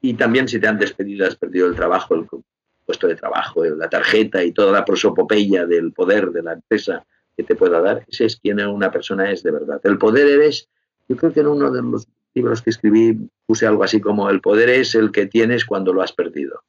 Y 0.00 0.14
también 0.14 0.48
si 0.48 0.58
te 0.58 0.66
han 0.66 0.78
despedido, 0.78 1.26
has 1.26 1.36
perdido 1.36 1.68
el 1.68 1.76
trabajo, 1.76 2.16
el 2.16 2.26
puesto 2.84 3.06
de 3.06 3.16
trabajo, 3.16 3.64
la 3.64 3.88
tarjeta 3.88 4.42
y 4.42 4.52
toda 4.52 4.72
la 4.72 4.84
prosopopeya 4.84 5.66
del 5.66 5.92
poder 5.92 6.30
de 6.30 6.42
la 6.42 6.54
empresa 6.54 7.04
que 7.36 7.42
te 7.44 7.54
pueda 7.54 7.80
dar, 7.80 8.04
ese 8.08 8.26
es 8.26 8.36
quien 8.36 8.60
una 8.60 8.90
persona 8.90 9.30
es 9.30 9.42
de 9.42 9.50
verdad. 9.50 9.80
El 9.84 9.98
poder 9.98 10.28
eres, 10.28 10.68
yo 11.08 11.16
creo 11.16 11.32
que 11.32 11.40
en 11.40 11.48
uno 11.48 11.70
de 11.70 11.82
los 11.82 12.06
libros 12.34 12.62
que 12.62 12.70
escribí 12.70 13.18
puse 13.46 13.66
algo 13.66 13.84
así 13.84 14.00
como 14.00 14.30
el 14.30 14.40
poder 14.40 14.68
es 14.70 14.94
el 14.94 15.12
que 15.12 15.26
tienes 15.26 15.64
cuando 15.64 15.92
lo 15.92 16.02
has 16.02 16.12
perdido. 16.12 16.62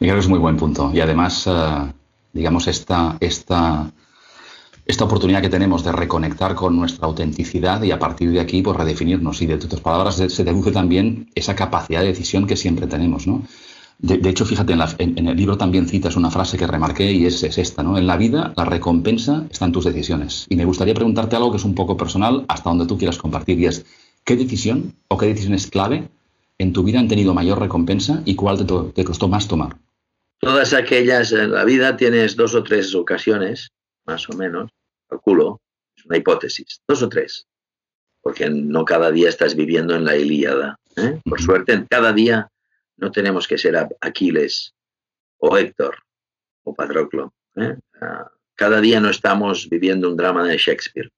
Y 0.00 0.04
creo 0.04 0.14
que 0.14 0.20
es 0.20 0.28
muy 0.28 0.38
buen 0.38 0.56
punto. 0.56 0.90
Y 0.92 1.00
además, 1.00 1.46
eh, 1.46 1.92
digamos, 2.32 2.66
esta, 2.68 3.16
esta, 3.20 3.90
esta 4.86 5.04
oportunidad 5.04 5.40
que 5.40 5.48
tenemos 5.48 5.84
de 5.84 5.92
reconectar 5.92 6.54
con 6.54 6.76
nuestra 6.76 7.06
autenticidad 7.06 7.82
y 7.82 7.90
a 7.90 7.98
partir 7.98 8.30
de 8.30 8.40
aquí, 8.40 8.62
pues 8.62 8.76
redefinirnos. 8.76 9.40
Y 9.42 9.46
de 9.46 9.56
tus 9.56 9.80
palabras 9.80 10.16
se 10.16 10.44
deduce 10.44 10.72
también 10.72 11.30
esa 11.34 11.54
capacidad 11.56 12.00
de 12.00 12.08
decisión 12.08 12.46
que 12.46 12.56
siempre 12.56 12.86
tenemos, 12.86 13.26
¿no? 13.26 13.42
De, 14.00 14.30
hecho, 14.30 14.44
fíjate, 14.44 14.74
en, 14.98 15.26
el 15.26 15.36
libro 15.36 15.58
también 15.58 15.88
citas 15.88 16.14
una 16.14 16.30
frase 16.30 16.56
que 16.56 16.68
remarqué 16.68 17.10
y 17.10 17.26
es, 17.26 17.42
es, 17.42 17.58
esta, 17.58 17.82
¿no? 17.82 17.98
En 17.98 18.06
la 18.06 18.16
vida 18.16 18.52
la 18.56 18.64
recompensa 18.64 19.44
está 19.50 19.64
en 19.64 19.72
tus 19.72 19.84
decisiones. 19.84 20.46
Y 20.48 20.54
me 20.54 20.64
gustaría 20.64 20.94
preguntarte 20.94 21.34
algo 21.34 21.50
que 21.50 21.56
es 21.56 21.64
un 21.64 21.74
poco 21.74 21.96
personal, 21.96 22.44
hasta 22.46 22.70
donde 22.70 22.86
tú 22.86 22.96
quieras 22.96 23.18
compartir, 23.18 23.58
y 23.58 23.66
es, 23.66 23.84
¿qué 24.24 24.36
decisión 24.36 24.94
o 25.08 25.18
qué 25.18 25.26
decisión 25.26 25.54
es 25.54 25.66
clave 25.66 26.08
en 26.58 26.72
tu 26.72 26.84
vida 26.84 27.00
han 27.00 27.08
tenido 27.08 27.34
mayor 27.34 27.58
recompensa 27.58 28.22
y 28.24 28.36
cuál 28.36 28.64
te, 28.94 29.04
costó 29.04 29.26
más 29.26 29.48
tomar? 29.48 29.76
Todas 30.38 30.74
aquellas, 30.74 31.32
en 31.32 31.50
la 31.50 31.64
vida 31.64 31.96
tienes 31.96 32.36
dos 32.36 32.54
o 32.54 32.62
tres 32.62 32.94
ocasiones, 32.94 33.70
más 34.06 34.28
o 34.30 34.34
menos, 34.34 34.70
calculo, 35.08 35.60
es 35.96 36.06
una 36.06 36.18
hipótesis, 36.18 36.82
dos 36.86 37.02
o 37.02 37.08
tres, 37.08 37.48
porque 38.22 38.48
no 38.48 38.84
cada 38.84 39.10
día 39.10 39.28
estás 39.28 39.56
viviendo 39.56 39.96
en 39.96 40.04
la 40.04 40.16
Ilíada. 40.16 40.78
¿eh? 40.96 41.20
Por 41.24 41.42
suerte, 41.42 41.72
en 41.72 41.86
cada 41.86 42.12
día 42.12 42.48
no 42.98 43.10
tenemos 43.10 43.48
que 43.48 43.58
ser 43.58 43.76
Aquiles 44.00 44.74
o 45.38 45.56
Héctor 45.56 45.96
o 46.64 46.74
Patroclo. 46.74 47.32
¿eh? 47.56 47.76
Cada 48.54 48.80
día 48.80 49.00
no 49.00 49.08
estamos 49.08 49.68
viviendo 49.68 50.08
un 50.08 50.16
drama 50.16 50.44
de 50.44 50.58
Shakespeare. 50.58 51.10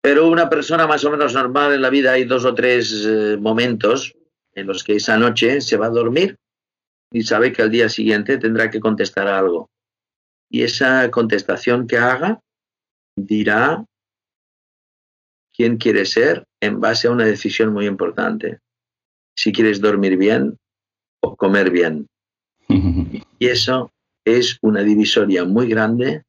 Pero 0.00 0.28
una 0.28 0.48
persona 0.48 0.86
más 0.86 1.04
o 1.04 1.10
menos 1.10 1.34
normal 1.34 1.74
en 1.74 1.82
la 1.82 1.90
vida 1.90 2.12
hay 2.12 2.24
dos 2.24 2.44
o 2.44 2.54
tres 2.54 3.04
eh, 3.04 3.36
momentos 3.38 4.14
en 4.54 4.66
los 4.66 4.84
que 4.84 4.96
esa 4.96 5.18
noche 5.18 5.60
se 5.60 5.76
va 5.76 5.86
a 5.86 5.90
dormir 5.90 6.36
y 7.10 7.22
sabe 7.22 7.52
que 7.52 7.62
al 7.62 7.70
día 7.70 7.88
siguiente 7.88 8.38
tendrá 8.38 8.70
que 8.70 8.80
contestar 8.80 9.26
algo. 9.26 9.70
Y 10.50 10.62
esa 10.62 11.10
contestación 11.10 11.86
que 11.86 11.98
haga 11.98 12.40
dirá 13.16 13.84
quién 15.52 15.78
quiere 15.78 16.04
ser 16.06 16.44
en 16.60 16.80
base 16.80 17.08
a 17.08 17.10
una 17.10 17.24
decisión 17.24 17.72
muy 17.72 17.86
importante. 17.86 18.60
Si 19.38 19.52
quieres 19.52 19.80
dormir 19.80 20.16
bien 20.16 20.58
o 21.20 21.36
comer 21.36 21.70
bien. 21.70 22.08
Y 23.40 23.46
eso 23.46 23.92
es 24.24 24.58
una 24.62 24.82
divisoria 24.82 25.44
muy 25.44 25.68
grande 25.68 26.24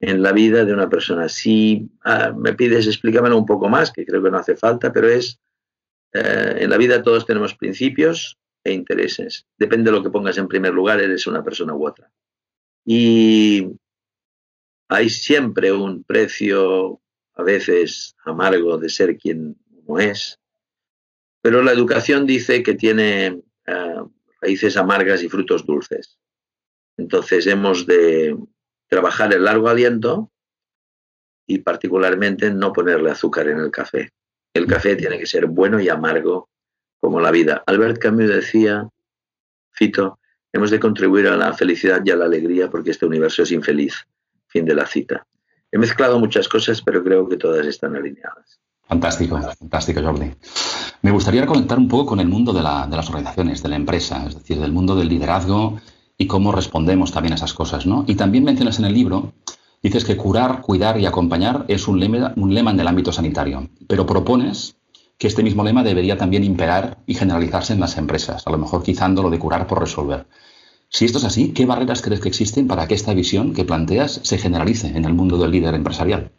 en 0.00 0.22
la 0.22 0.32
vida 0.32 0.64
de 0.64 0.72
una 0.72 0.88
persona. 0.88 1.28
Si 1.28 1.90
ah, 2.02 2.32
me 2.34 2.54
pides 2.54 2.86
explícamelo 2.86 3.36
un 3.36 3.44
poco 3.44 3.68
más, 3.68 3.92
que 3.92 4.06
creo 4.06 4.22
que 4.22 4.30
no 4.30 4.38
hace 4.38 4.56
falta, 4.56 4.90
pero 4.90 5.06
es, 5.06 5.38
eh, 6.14 6.56
en 6.60 6.70
la 6.70 6.78
vida 6.78 7.02
todos 7.02 7.26
tenemos 7.26 7.54
principios 7.54 8.38
e 8.64 8.72
intereses. 8.72 9.44
Depende 9.58 9.90
de 9.90 9.98
lo 9.98 10.02
que 10.02 10.08
pongas 10.08 10.38
en 10.38 10.48
primer 10.48 10.72
lugar, 10.72 10.98
eres 10.98 11.26
una 11.26 11.44
persona 11.44 11.74
u 11.74 11.86
otra. 11.86 12.10
Y 12.86 13.68
hay 14.88 15.10
siempre 15.10 15.72
un 15.72 16.04
precio, 16.04 17.02
a 17.34 17.42
veces 17.42 18.16
amargo, 18.24 18.78
de 18.78 18.88
ser 18.88 19.18
quien 19.18 19.58
uno 19.84 20.00
es, 20.00 20.38
pero 21.46 21.62
la 21.62 21.70
educación 21.70 22.26
dice 22.26 22.60
que 22.64 22.74
tiene 22.74 23.40
eh, 23.66 24.02
raíces 24.40 24.76
amargas 24.76 25.22
y 25.22 25.28
frutos 25.28 25.64
dulces. 25.64 26.18
Entonces 26.96 27.46
hemos 27.46 27.86
de 27.86 28.36
trabajar 28.88 29.32
el 29.32 29.44
largo 29.44 29.68
aliento 29.68 30.32
y 31.46 31.58
particularmente 31.58 32.50
no 32.50 32.72
ponerle 32.72 33.12
azúcar 33.12 33.46
en 33.46 33.60
el 33.60 33.70
café. 33.70 34.10
El 34.54 34.66
café 34.66 34.96
tiene 34.96 35.20
que 35.20 35.26
ser 35.26 35.46
bueno 35.46 35.78
y 35.78 35.88
amargo 35.88 36.50
como 36.98 37.20
la 37.20 37.30
vida. 37.30 37.62
Albert 37.64 37.98
Camus 37.98 38.28
decía, 38.28 38.88
cito, 39.72 40.18
hemos 40.52 40.72
de 40.72 40.80
contribuir 40.80 41.28
a 41.28 41.36
la 41.36 41.52
felicidad 41.52 42.02
y 42.04 42.10
a 42.10 42.16
la 42.16 42.24
alegría 42.24 42.68
porque 42.68 42.90
este 42.90 43.06
universo 43.06 43.44
es 43.44 43.52
infeliz. 43.52 44.04
Fin 44.48 44.64
de 44.64 44.74
la 44.74 44.84
cita. 44.84 45.24
He 45.70 45.78
mezclado 45.78 46.18
muchas 46.18 46.48
cosas, 46.48 46.82
pero 46.82 47.04
creo 47.04 47.28
que 47.28 47.36
todas 47.36 47.64
están 47.68 47.94
alineadas. 47.94 48.60
Fantástico, 48.88 49.40
fantástico, 49.58 50.00
Jordi. 50.00 50.30
Me 51.02 51.10
gustaría 51.10 51.44
conectar 51.44 51.78
un 51.78 51.88
poco 51.88 52.06
con 52.06 52.20
el 52.20 52.28
mundo 52.28 52.52
de, 52.52 52.62
la, 52.62 52.86
de 52.86 52.96
las 52.96 53.08
organizaciones, 53.08 53.62
de 53.62 53.68
la 53.68 53.76
empresa, 53.76 54.24
es 54.26 54.36
decir, 54.36 54.60
del 54.60 54.72
mundo 54.72 54.94
del 54.94 55.08
liderazgo 55.08 55.78
y 56.16 56.26
cómo 56.26 56.52
respondemos 56.52 57.10
también 57.12 57.32
a 57.32 57.36
esas 57.36 57.52
cosas, 57.52 57.84
¿no? 57.84 58.04
Y 58.06 58.14
también 58.14 58.44
mencionas 58.44 58.78
en 58.78 58.84
el 58.84 58.94
libro, 58.94 59.32
dices 59.82 60.04
que 60.04 60.16
curar, 60.16 60.62
cuidar 60.62 60.98
y 61.00 61.06
acompañar 61.06 61.64
es 61.68 61.88
un 61.88 61.98
lema, 61.98 62.32
un 62.36 62.54
lema 62.54 62.70
en 62.70 62.80
el 62.80 62.86
ámbito 62.86 63.12
sanitario, 63.12 63.68
pero 63.88 64.06
propones 64.06 64.76
que 65.18 65.26
este 65.26 65.42
mismo 65.42 65.64
lema 65.64 65.82
debería 65.82 66.16
también 66.16 66.44
imperar 66.44 66.98
y 67.06 67.14
generalizarse 67.14 67.72
en 67.72 67.80
las 67.80 67.96
empresas, 67.98 68.46
a 68.46 68.50
lo 68.50 68.58
mejor 68.58 68.82
quizando 68.82 69.22
lo 69.22 69.30
de 69.30 69.38
curar 69.38 69.66
por 69.66 69.80
resolver. 69.80 70.26
Si 70.88 71.04
esto 71.04 71.18
es 71.18 71.24
así, 71.24 71.52
¿qué 71.52 71.66
barreras 71.66 72.02
crees 72.02 72.20
que 72.20 72.28
existen 72.28 72.68
para 72.68 72.86
que 72.86 72.94
esta 72.94 73.14
visión 73.14 73.52
que 73.52 73.64
planteas 73.64 74.20
se 74.22 74.38
generalice 74.38 74.96
en 74.96 75.04
el 75.04 75.14
mundo 75.14 75.38
del 75.38 75.50
líder 75.50 75.74
empresarial? 75.74 76.30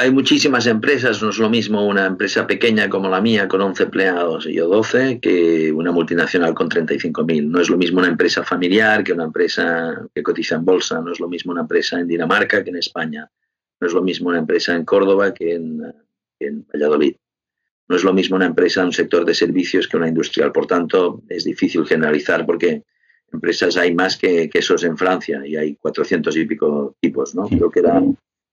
Hay 0.00 0.12
muchísimas 0.12 0.68
empresas, 0.68 1.20
no 1.20 1.30
es 1.30 1.38
lo 1.38 1.50
mismo 1.50 1.84
una 1.84 2.06
empresa 2.06 2.46
pequeña 2.46 2.88
como 2.88 3.08
la 3.08 3.20
mía 3.20 3.48
con 3.48 3.60
11 3.60 3.82
empleados 3.82 4.46
y 4.46 4.52
yo 4.54 4.68
12 4.68 5.18
que 5.18 5.72
una 5.72 5.90
multinacional 5.90 6.54
con 6.54 6.70
35.000. 6.70 7.48
No 7.48 7.60
es 7.60 7.68
lo 7.68 7.76
mismo 7.76 7.98
una 7.98 8.06
empresa 8.06 8.44
familiar 8.44 9.02
que 9.02 9.12
una 9.12 9.24
empresa 9.24 10.00
que 10.14 10.22
cotiza 10.22 10.54
en 10.54 10.64
bolsa, 10.64 11.00
no 11.00 11.10
es 11.10 11.18
lo 11.18 11.28
mismo 11.28 11.50
una 11.50 11.62
empresa 11.62 11.98
en 11.98 12.06
Dinamarca 12.06 12.62
que 12.62 12.70
en 12.70 12.76
España, 12.76 13.28
no 13.80 13.86
es 13.88 13.92
lo 13.92 14.00
mismo 14.00 14.28
una 14.28 14.38
empresa 14.38 14.76
en 14.76 14.84
Córdoba 14.84 15.34
que 15.34 15.54
en, 15.54 15.82
en 16.38 16.64
Valladolid. 16.72 17.16
No 17.88 17.96
es 17.96 18.04
lo 18.04 18.12
mismo 18.12 18.36
una 18.36 18.46
empresa 18.46 18.82
en 18.82 18.86
un 18.86 18.92
sector 18.92 19.24
de 19.24 19.34
servicios 19.34 19.88
que 19.88 19.96
una 19.96 20.06
industrial. 20.06 20.52
Por 20.52 20.68
tanto, 20.68 21.22
es 21.28 21.42
difícil 21.42 21.84
generalizar 21.84 22.46
porque 22.46 22.84
empresas 23.32 23.76
hay 23.76 23.96
más 23.96 24.16
que 24.16 24.48
quesos 24.48 24.84
en 24.84 24.96
Francia 24.96 25.44
y 25.44 25.56
hay 25.56 25.74
400 25.74 26.36
y 26.36 26.44
pico 26.44 26.94
tipos, 27.00 27.34
¿no? 27.34 27.48
Creo 27.48 27.68
que 27.68 27.80
era 27.80 28.00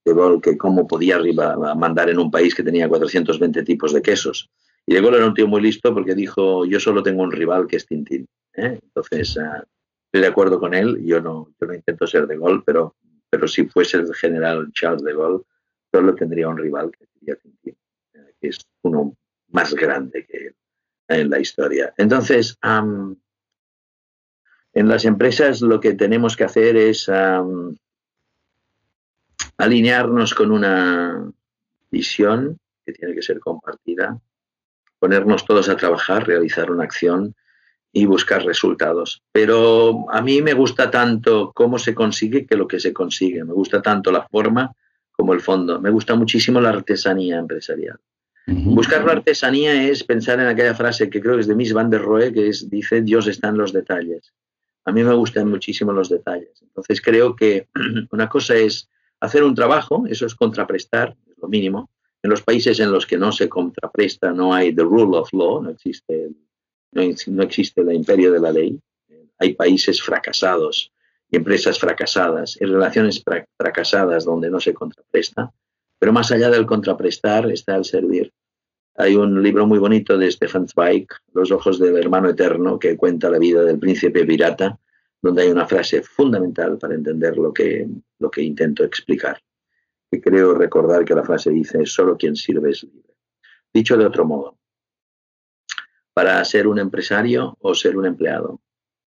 de 0.06 0.14
Gaulle 0.14 0.42
que 0.42 0.58
cómo 0.58 0.88
podía 0.88 1.16
arriba, 1.16 1.56
mandar 1.76 2.10
en 2.10 2.20
un 2.20 2.30
país 2.30 2.54
que 2.54 2.64
tenía 2.64 2.88
420 2.88 3.64
tipos 3.64 3.92
de 3.92 4.02
quesos. 4.02 4.50
Y 4.86 4.94
de 4.94 5.02
Gaulle 5.02 5.18
era 5.18 5.26
un 5.26 5.34
tío 5.34 5.48
muy 5.48 5.62
listo 5.62 5.94
porque 5.94 6.14
dijo, 6.14 6.66
yo 6.66 6.80
solo 6.80 7.02
tengo 7.02 7.24
un 7.24 7.32
rival 7.32 7.66
que 7.68 7.78
es 7.78 7.88
Tintín. 7.88 8.28
¿eh? 8.54 8.80
Entonces, 8.82 9.38
ah, 9.38 9.64
estoy 10.06 10.22
de 10.22 10.28
acuerdo 10.28 10.60
con 10.60 10.76
él, 10.76 11.04
yo 11.04 11.20
no, 11.20 11.50
yo 11.60 11.68
no 11.68 11.74
intento 11.74 12.06
ser 12.06 12.28
de 12.28 12.38
Gaulle, 12.38 12.62
pero, 12.64 12.96
pero 13.30 13.48
si 13.48 13.66
fuese 13.66 13.98
el 13.98 14.14
general 14.14 14.72
Charles 14.74 15.04
de 15.04 15.14
Gaulle, 15.14 15.44
solo 15.92 16.14
tendría 16.14 16.48
un 16.48 16.58
rival 16.58 16.92
que 16.92 17.08
sería 17.08 17.36
Tintín, 17.38 17.76
eh, 18.14 18.34
que 18.40 18.50
es 18.50 18.60
uno 18.84 19.18
más 19.50 19.74
grande 19.74 20.26
que 20.26 20.48
él 20.48 20.56
en 21.08 21.30
la 21.30 21.40
historia. 21.40 21.94
Entonces, 21.98 22.58
en 22.64 23.18
las 24.74 25.06
empresas 25.06 25.62
lo 25.62 25.80
que 25.80 25.94
tenemos 25.94 26.36
que 26.36 26.44
hacer 26.44 26.76
es 26.76 27.08
alinearnos 29.58 30.34
con 30.34 30.52
una 30.52 31.32
visión 31.90 32.60
que 32.86 32.94
tiene 32.94 33.16
que 33.16 33.22
ser 33.22 33.40
compartida, 33.40 34.20
ponernos 35.00 35.46
todos 35.46 35.70
a 35.70 35.78
trabajar, 35.78 36.28
realizar 36.28 36.72
una 36.72 36.84
acción 36.84 37.36
y 37.92 38.06
buscar 38.06 38.44
resultados. 38.44 39.24
Pero 39.32 40.06
a 40.12 40.22
mí 40.22 40.42
me 40.42 40.54
gusta 40.54 40.92
tanto 40.92 41.52
cómo 41.54 41.80
se 41.80 41.96
consigue 41.96 42.46
que 42.46 42.58
lo 42.58 42.68
que 42.68 42.80
se 42.80 42.94
consigue. 42.94 43.44
Me 43.44 43.54
gusta 43.54 43.82
tanto 43.82 44.12
la 44.12 44.28
forma 44.28 44.76
como 45.12 45.34
el 45.34 45.40
fondo. 45.40 45.80
Me 45.80 45.90
gusta 45.90 46.16
muchísimo 46.16 46.60
la 46.60 46.70
artesanía 46.70 47.38
empresarial. 47.38 48.00
Buscar 48.48 49.04
la 49.06 49.14
artesanía 49.14 49.90
es 49.90 50.04
pensar 50.04 50.40
en 50.40 50.48
aquella 50.48 50.76
frase 50.76 51.10
que 51.10 51.20
creo 51.20 51.36
que 51.36 51.42
es 51.42 51.48
de 51.48 51.56
Miss 51.56 51.74
Van 51.74 51.90
der 51.90 52.02
Rohe, 52.02 52.32
que 52.32 52.50
es, 52.50 52.70
dice, 52.70 53.02
Dios 53.02 53.28
está 53.28 53.48
en 53.48 53.58
los 53.58 53.74
detalles. 53.74 54.34
A 54.84 54.92
mí 54.92 55.04
me 55.04 55.16
gustan 55.16 55.50
muchísimo 55.50 55.92
los 55.92 56.10
detalles. 56.10 56.62
Entonces 56.62 57.02
creo 57.02 57.36
que 57.36 57.70
una 58.12 58.30
cosa 58.30 58.56
es 58.56 58.90
hacer 59.20 59.44
un 59.44 59.56
trabajo, 59.56 60.06
eso 60.08 60.26
es 60.26 60.36
contraprestar, 60.36 61.16
es 61.28 61.38
lo 61.38 61.48
mínimo. 61.48 61.90
En 62.24 62.32
los 62.32 62.42
países 62.42 62.80
en 62.80 62.92
los 62.92 63.06
que 63.06 63.18
no 63.18 63.32
se 63.32 63.48
contrapresta 63.48 64.32
no 64.32 64.54
hay 64.54 64.74
the 64.74 64.82
rule 64.82 65.18
of 65.18 65.32
law, 65.32 65.62
no 65.62 65.70
existe, 65.70 66.32
no, 66.92 67.44
existe 67.44 67.82
el 67.82 67.94
imperio 67.94 68.32
de 68.32 68.40
la 68.40 68.52
ley. 68.52 68.80
Hay 69.38 69.54
países 69.54 70.02
fracasados 70.02 70.92
y 71.30 71.38
empresas 71.38 71.78
fracasadas 71.78 72.58
y 72.60 72.66
relaciones 72.66 73.24
fracasadas 73.58 74.26
donde 74.26 74.50
no 74.50 74.60
se 74.60 74.74
contrapresta. 74.74 75.52
Pero 76.00 76.14
más 76.14 76.32
allá 76.32 76.50
del 76.50 76.66
contraprestar 76.66 77.52
está 77.52 77.76
el 77.76 77.86
servir. 77.86 78.32
Hay 78.98 79.16
un 79.16 79.44
libro 79.44 79.68
muy 79.68 79.78
bonito 79.78 80.18
de 80.18 80.32
Stefan 80.32 80.68
Zweig, 80.68 81.08
Los 81.34 81.52
ojos 81.52 81.80
del 81.80 81.98
hermano 81.98 82.30
eterno, 82.30 82.80
que 82.80 82.96
cuenta 82.96 83.30
la 83.30 83.40
vida 83.40 83.62
del 83.64 83.78
príncipe 83.78 84.26
pirata, 84.26 84.80
donde 85.26 85.42
hay 85.42 85.50
una 85.50 85.66
frase 85.66 86.04
fundamental 86.04 86.78
para 86.78 86.94
entender 86.94 87.36
lo 87.36 87.52
que, 87.52 87.88
lo 88.20 88.30
que 88.30 88.44
intento 88.44 88.84
explicar. 88.84 89.42
Y 90.12 90.22
creo 90.22 90.54
recordar 90.54 91.04
que 91.04 91.16
la 91.16 91.24
frase 91.24 91.50
dice, 91.50 91.84
solo 91.88 92.16
quien 92.16 92.36
sirve 92.36 92.70
es 92.70 92.84
libre. 92.84 93.16
Dicho 93.74 93.98
de 93.98 94.06
otro 94.06 94.24
modo, 94.24 94.60
para 96.14 96.46
ser 96.46 96.68
un 96.68 96.78
empresario 96.78 97.58
o 97.60 97.74
ser 97.74 97.98
un 97.98 98.06
empleado, 98.06 98.62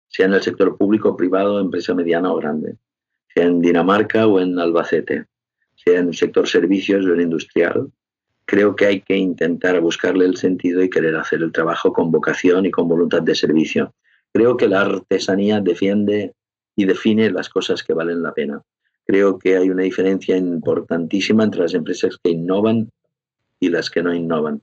sea 0.09 0.25
en 0.25 0.33
el 0.33 0.41
sector 0.41 0.79
público, 0.79 1.15
privado, 1.15 1.61
empresa 1.61 1.93
mediana 1.95 2.33
o 2.33 2.37
grande, 2.37 2.79
sea 3.35 3.45
en 3.45 3.61
Dinamarca 3.61 4.27
o 4.27 4.41
en 4.41 4.59
Albacete, 4.59 5.27
sea 5.75 6.01
en 6.01 6.09
el 6.09 6.15
sector 6.15 6.49
servicios 6.49 7.05
o 7.05 7.13
en 7.13 7.21
industrial, 7.21 7.93
creo 8.47 8.75
que 8.75 8.87
hay 8.87 9.03
que 9.03 9.15
intentar 9.15 9.79
buscarle 9.83 10.25
el 10.25 10.39
sentido 10.39 10.83
y 10.83 10.89
querer 10.89 11.17
hacer 11.17 11.43
el 11.43 11.53
trabajo 11.53 11.93
con 11.93 12.11
vocación 12.11 12.65
y 12.65 12.71
con 12.71 12.89
voluntad 12.89 13.21
de 13.21 13.35
servicio. 13.35 13.95
Creo 14.33 14.57
que 14.57 14.69
la 14.69 14.83
artesanía 14.83 15.61
defiende 15.61 16.35
y 16.77 16.85
define 16.85 17.31
las 17.31 17.49
cosas 17.49 17.83
que 17.83 17.95
valen 17.95 18.23
la 18.23 18.33
pena. 18.33 18.63
Creo 19.05 19.39
que 19.39 19.57
hay 19.57 19.71
una 19.71 19.83
diferencia 19.83 20.37
importantísima 20.37 21.45
entre 21.45 21.63
las 21.63 21.75
empresas 21.75 22.19
que 22.23 22.31
innovan 22.31 22.91
y 23.59 23.71
las 23.71 23.91
que 23.91 24.03
no 24.03 24.15
innovan. 24.15 24.63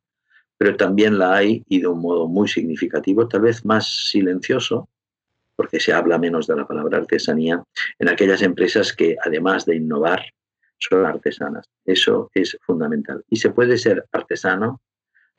Pero 0.58 0.78
también 0.78 1.20
la 1.20 1.36
hay, 1.36 1.64
y 1.68 1.82
de 1.82 1.88
un 1.88 2.00
modo 2.00 2.28
muy 2.28 2.48
significativo, 2.48 3.28
tal 3.28 3.42
vez 3.42 3.66
más 3.66 4.10
silencioso, 4.10 4.88
porque 5.56 5.80
se 5.80 5.94
habla 5.94 6.18
menos 6.18 6.48
de 6.48 6.56
la 6.56 6.68
palabra 6.68 7.00
artesanía, 7.00 7.64
en 8.00 8.10
aquellas 8.10 8.42
empresas 8.42 8.94
que, 8.94 9.18
además 9.24 9.66
de 9.66 9.76
innovar, 9.78 10.22
son 10.78 11.06
artesanas. 11.06 11.66
Eso 11.84 12.30
es 12.34 12.58
fundamental. 12.62 13.24
Y 13.30 13.38
se 13.38 13.50
puede 13.50 13.78
ser 13.78 14.06
artesano 14.12 14.82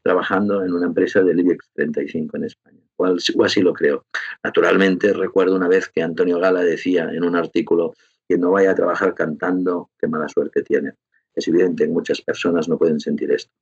trabajando 0.06 0.62
en 0.64 0.72
una 0.72 0.86
empresa 0.86 1.20
del 1.20 1.40
IBEX 1.40 1.68
35 1.74 2.36
en 2.36 2.44
España. 2.44 2.80
O 2.94 3.44
así 3.44 3.60
lo 3.60 3.72
creo. 3.72 4.06
Naturalmente, 4.44 5.12
recuerdo 5.12 5.56
una 5.56 5.66
vez 5.66 5.88
que 5.88 6.00
Antonio 6.00 6.38
Gala 6.38 6.62
decía 6.62 7.10
en 7.12 7.24
un 7.24 7.34
artículo 7.34 7.92
que 8.28 8.38
no 8.38 8.52
vaya 8.52 8.70
a 8.70 8.74
trabajar 8.76 9.14
cantando, 9.14 9.90
qué 9.98 10.06
mala 10.06 10.28
suerte 10.28 10.62
tiene. 10.62 10.92
Es 11.34 11.48
evidente 11.48 11.86
que 11.86 11.90
muchas 11.90 12.22
personas 12.22 12.68
no 12.68 12.78
pueden 12.78 13.00
sentir 13.00 13.32
esto. 13.32 13.52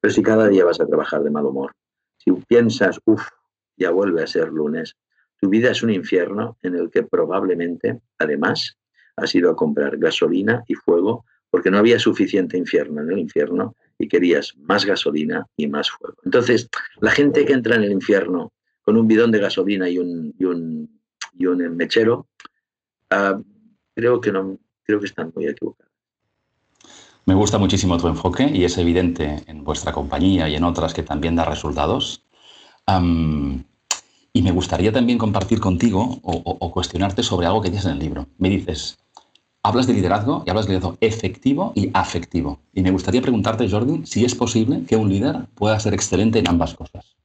Pero 0.00 0.14
si 0.14 0.22
cada 0.22 0.48
día 0.48 0.64
vas 0.64 0.80
a 0.80 0.86
trabajar 0.86 1.22
de 1.22 1.30
mal 1.30 1.44
humor, 1.44 1.72
si 2.16 2.32
piensas, 2.48 2.98
uff, 3.04 3.28
ya 3.76 3.90
vuelve 3.90 4.22
a 4.22 4.26
ser 4.26 4.48
lunes, 4.48 4.96
tu 5.38 5.50
vida 5.50 5.70
es 5.70 5.82
un 5.82 5.90
infierno 5.90 6.56
en 6.62 6.76
el 6.76 6.90
que 6.90 7.02
probablemente, 7.02 8.00
además, 8.18 8.78
has 9.16 9.34
ido 9.34 9.50
a 9.50 9.56
comprar 9.56 9.98
gasolina 9.98 10.64
y 10.66 10.74
fuego 10.76 11.26
porque 11.50 11.70
no 11.70 11.76
había 11.76 11.98
suficiente 11.98 12.56
infierno 12.56 13.02
en 13.02 13.10
el 13.10 13.18
infierno 13.18 13.74
y 14.00 14.08
querías 14.08 14.54
más 14.56 14.86
gasolina 14.86 15.46
y 15.58 15.66
más 15.66 15.90
fuego. 15.90 16.16
Entonces, 16.24 16.70
la 17.00 17.10
gente 17.10 17.44
que 17.44 17.52
entra 17.52 17.76
en 17.76 17.82
el 17.82 17.92
infierno 17.92 18.50
con 18.80 18.96
un 18.96 19.06
bidón 19.06 19.30
de 19.30 19.38
gasolina 19.38 19.90
y 19.90 19.98
un, 19.98 20.34
y 20.38 20.44
un, 20.46 21.00
y 21.38 21.44
un 21.44 21.76
mechero, 21.76 22.26
uh, 23.12 23.42
creo, 23.94 24.20
que 24.22 24.32
no, 24.32 24.58
creo 24.84 25.00
que 25.00 25.06
están 25.06 25.30
muy 25.36 25.46
equivocados. 25.46 25.92
Me 27.26 27.34
gusta 27.34 27.58
muchísimo 27.58 27.98
tu 27.98 28.08
enfoque 28.08 28.50
y 28.50 28.64
es 28.64 28.78
evidente 28.78 29.44
en 29.46 29.64
vuestra 29.64 29.92
compañía 29.92 30.48
y 30.48 30.56
en 30.56 30.64
otras 30.64 30.94
que 30.94 31.02
también 31.02 31.36
da 31.36 31.44
resultados. 31.44 32.24
Y 34.32 34.42
me 34.42 34.50
gustaría 34.52 34.92
también 34.92 35.18
compartir 35.18 35.60
contigo 35.60 36.18
o, 36.22 36.42
o, 36.60 36.72
cuestionarte 36.72 37.22
sobre 37.22 37.46
algo 37.46 37.60
que 37.60 37.70
dices 37.70 37.84
en 37.84 37.92
el 37.92 37.98
libro. 37.98 38.26
Me 38.38 38.48
dices, 38.48 38.98
hablas 39.62 39.86
de 39.86 39.94
liderazgo 39.94 40.42
y 40.46 40.50
hablas 40.50 40.66
de 40.66 40.74
liderazgo 40.74 40.98
efectivo 41.00 41.72
y 41.74 41.90
afectivo. 41.94 42.62
Y 42.72 42.82
me 42.82 42.90
gustaría 42.90 43.22
preguntarte, 43.22 43.68
Jordi, 43.68 44.06
si 44.06 44.24
es 44.24 44.34
posible 44.34 44.84
que 44.88 44.96
un 44.96 45.08
líder 45.08 45.46
pueda 45.54 45.78
ser 45.80 45.94
excelente 45.94 46.38
en 46.38 46.48
ambas 46.48 46.74
cosas. 46.74 47.16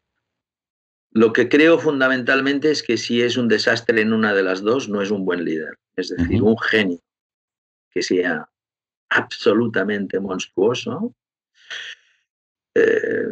Lo 1.11 1.31
que 1.31 1.47
creo 1.47 1.79
fundamentalmente 1.79 2.71
es 2.71 2.83
que 2.83 2.97
si 2.97 3.21
es 3.21 3.37
un 3.37 3.47
desastre 3.47 4.01
en 4.01 4.11
una 4.11 4.33
de 4.33 4.43
las 4.43 4.61
dos, 4.61 4.89
no 4.89 5.01
es 5.01 5.11
un 5.11 5.23
buen 5.23 5.45
líder. 5.45 5.77
Es 5.95 6.09
decir, 6.09 6.43
un 6.43 6.57
genio 6.57 6.99
que 7.89 8.01
sea 8.01 8.49
absolutamente 9.09 10.19
monstruoso. 10.19 11.15
Eh, 12.75 13.27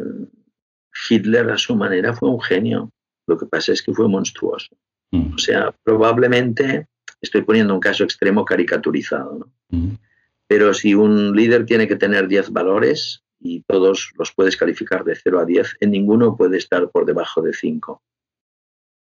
Hitler 1.10 1.50
a 1.50 1.58
su 1.58 1.76
manera 1.76 2.14
fue 2.14 2.30
un 2.30 2.40
genio. 2.40 2.90
Lo 3.26 3.36
que 3.36 3.44
pasa 3.44 3.72
es 3.72 3.82
que 3.82 3.92
fue 3.92 4.08
monstruoso. 4.08 4.74
Mm. 5.10 5.34
O 5.34 5.38
sea, 5.38 5.74
probablemente 5.82 6.88
Estoy 7.24 7.40
poniendo 7.40 7.72
un 7.72 7.80
caso 7.80 8.04
extremo 8.04 8.44
caricaturizado. 8.44 9.48
Pero 10.46 10.74
si 10.74 10.94
un 10.94 11.34
líder 11.34 11.64
tiene 11.64 11.88
que 11.88 11.96
tener 11.96 12.28
10 12.28 12.50
valores 12.50 13.24
y 13.40 13.62
todos 13.62 14.12
los 14.18 14.32
puedes 14.32 14.58
calificar 14.58 15.04
de 15.04 15.16
0 15.16 15.40
a 15.40 15.46
10, 15.46 15.78
en 15.80 15.90
ninguno 15.90 16.36
puede 16.36 16.58
estar 16.58 16.90
por 16.90 17.06
debajo 17.06 17.40
de 17.40 17.54
5. 17.54 18.02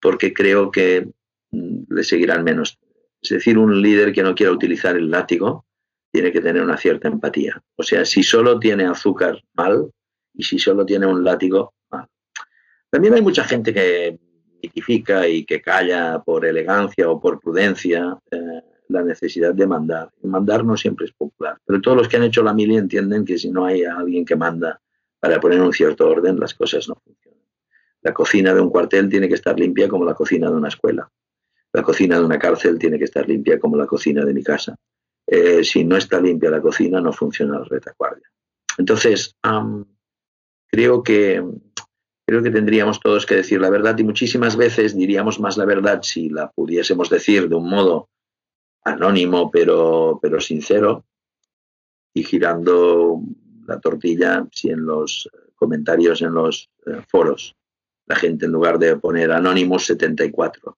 Porque 0.01 0.34
creo 0.34 0.71
que 0.71 1.08
mm, 1.51 1.93
le 1.93 2.03
seguirán 2.03 2.43
menos. 2.43 2.80
Es 3.21 3.30
decir, 3.30 3.60
un 3.60 3.84
líder 3.84 4.13
que 4.13 4.23
no 4.23 4.34
quiera 4.34 4.51
utilizar 4.51 4.97
el 4.97 5.12
látigo 5.12 5.65
tiene 6.12 6.32
que 6.32 6.41
tener 6.41 6.63
una 6.63 6.77
cierta 6.77 7.08
empatía. 7.08 7.62
O 7.75 7.84
sea, 7.84 8.03
si 8.03 8.23
solo 8.23 8.60
tiene 8.60 8.86
azúcar, 8.86 9.43
mal, 9.53 9.91
y 10.34 10.43
si 10.43 10.58
solo 10.58 10.88
tiene 10.88 11.06
un 11.06 11.23
látigo, 11.23 11.75
mal. 11.91 12.08
También 12.89 13.13
hay 13.13 13.21
mucha 13.21 13.43
gente 13.43 13.71
que 13.71 14.17
y 14.62 15.46
que 15.46 15.62
calla 15.62 16.22
por 16.24 16.46
elegancia 16.46 17.10
o 17.10 17.20
por 17.20 17.39
prudencia 17.39 18.17
eh, 18.32 18.62
la 18.89 19.04
necesidad 19.04 19.54
de 19.54 19.67
mandar. 19.67 20.12
mandar 20.24 20.63
no 20.63 20.78
siempre 20.78 21.06
es 21.06 21.13
popular, 21.13 21.58
pero 21.65 21.82
todos 21.82 21.98
los 21.98 22.08
que 22.08 22.17
han 22.17 22.24
hecho 22.24 22.43
la 22.43 22.54
mili 22.54 22.78
entienden 22.78 23.26
que 23.26 23.38
si 23.38 23.50
no 23.52 23.65
hay 23.65 23.84
alguien 23.84 24.26
que 24.26 24.36
manda 24.36 24.80
para 25.20 25.39
poner 25.39 25.62
un 25.62 25.74
cierto 25.74 26.08
orden, 26.10 26.39
las 26.39 26.54
cosas 26.54 26.88
no 26.88 26.96
funcionan. 26.96 27.41
La 28.02 28.13
cocina 28.13 28.54
de 28.54 28.62
un 28.62 28.70
cuartel 28.70 29.10
tiene 29.10 29.28
que 29.28 29.36
estar 29.36 29.60
limpia 29.60 29.88
como 29.88 30.06
la 30.06 30.13
cocina 30.13 30.50
de 30.50 30.56
una 30.56 30.70
escuela. 30.70 31.10
La 31.74 31.84
cocina 31.84 32.17
de 32.17 32.26
una 32.26 32.39
cárcel 32.39 32.78
tiene 32.80 32.98
que 32.98 33.04
estar 33.06 33.28
limpia 33.28 33.60
como 33.60 33.76
la 33.76 33.86
cocina 33.86 34.24
de 34.24 34.34
mi 34.34 34.43
casa. 34.43 34.76
Eh, 35.26 35.63
si 35.63 35.84
no 35.84 35.98
está 35.98 36.22
limpia 36.22 36.50
la 36.50 36.62
cocina, 36.62 37.02
no 37.02 37.12
funciona 37.12 37.60
la 37.60 37.65
retaguardia. 37.65 38.28
Entonces, 38.78 39.36
creo 40.67 41.04
que 41.04 41.43
creo 42.28 42.44
que 42.44 42.52
tendríamos 42.52 43.00
todos 43.00 43.26
que 43.26 43.36
decir 43.36 43.62
la 43.62 43.70
verdad 43.70 43.98
y 43.98 44.04
muchísimas 44.04 44.56
veces 44.56 44.96
diríamos 44.96 45.40
más 45.40 45.58
la 45.58 45.66
verdad 45.66 46.02
si 46.04 46.30
la 46.30 46.52
pudiésemos 46.52 47.10
decir 47.10 47.50
de 47.50 47.56
un 47.56 47.70
modo 47.70 48.10
anónimo 48.84 49.50
pero, 49.50 50.20
pero 50.22 50.40
sincero 50.42 51.06
y 52.13 52.24
girando 52.24 53.22
la 53.66 53.80
tortilla 53.80 54.46
si 54.52 54.70
en 54.70 54.86
los 54.86 55.30
comentarios 55.56 56.22
en 56.22 56.34
los 56.34 56.70
eh, 56.86 57.02
foros 57.08 57.56
la 58.06 58.16
gente 58.16 58.46
en 58.46 58.52
lugar 58.52 58.78
de 58.78 58.98
poner 58.98 59.32
anónimos 59.32 59.86
74 59.86 60.78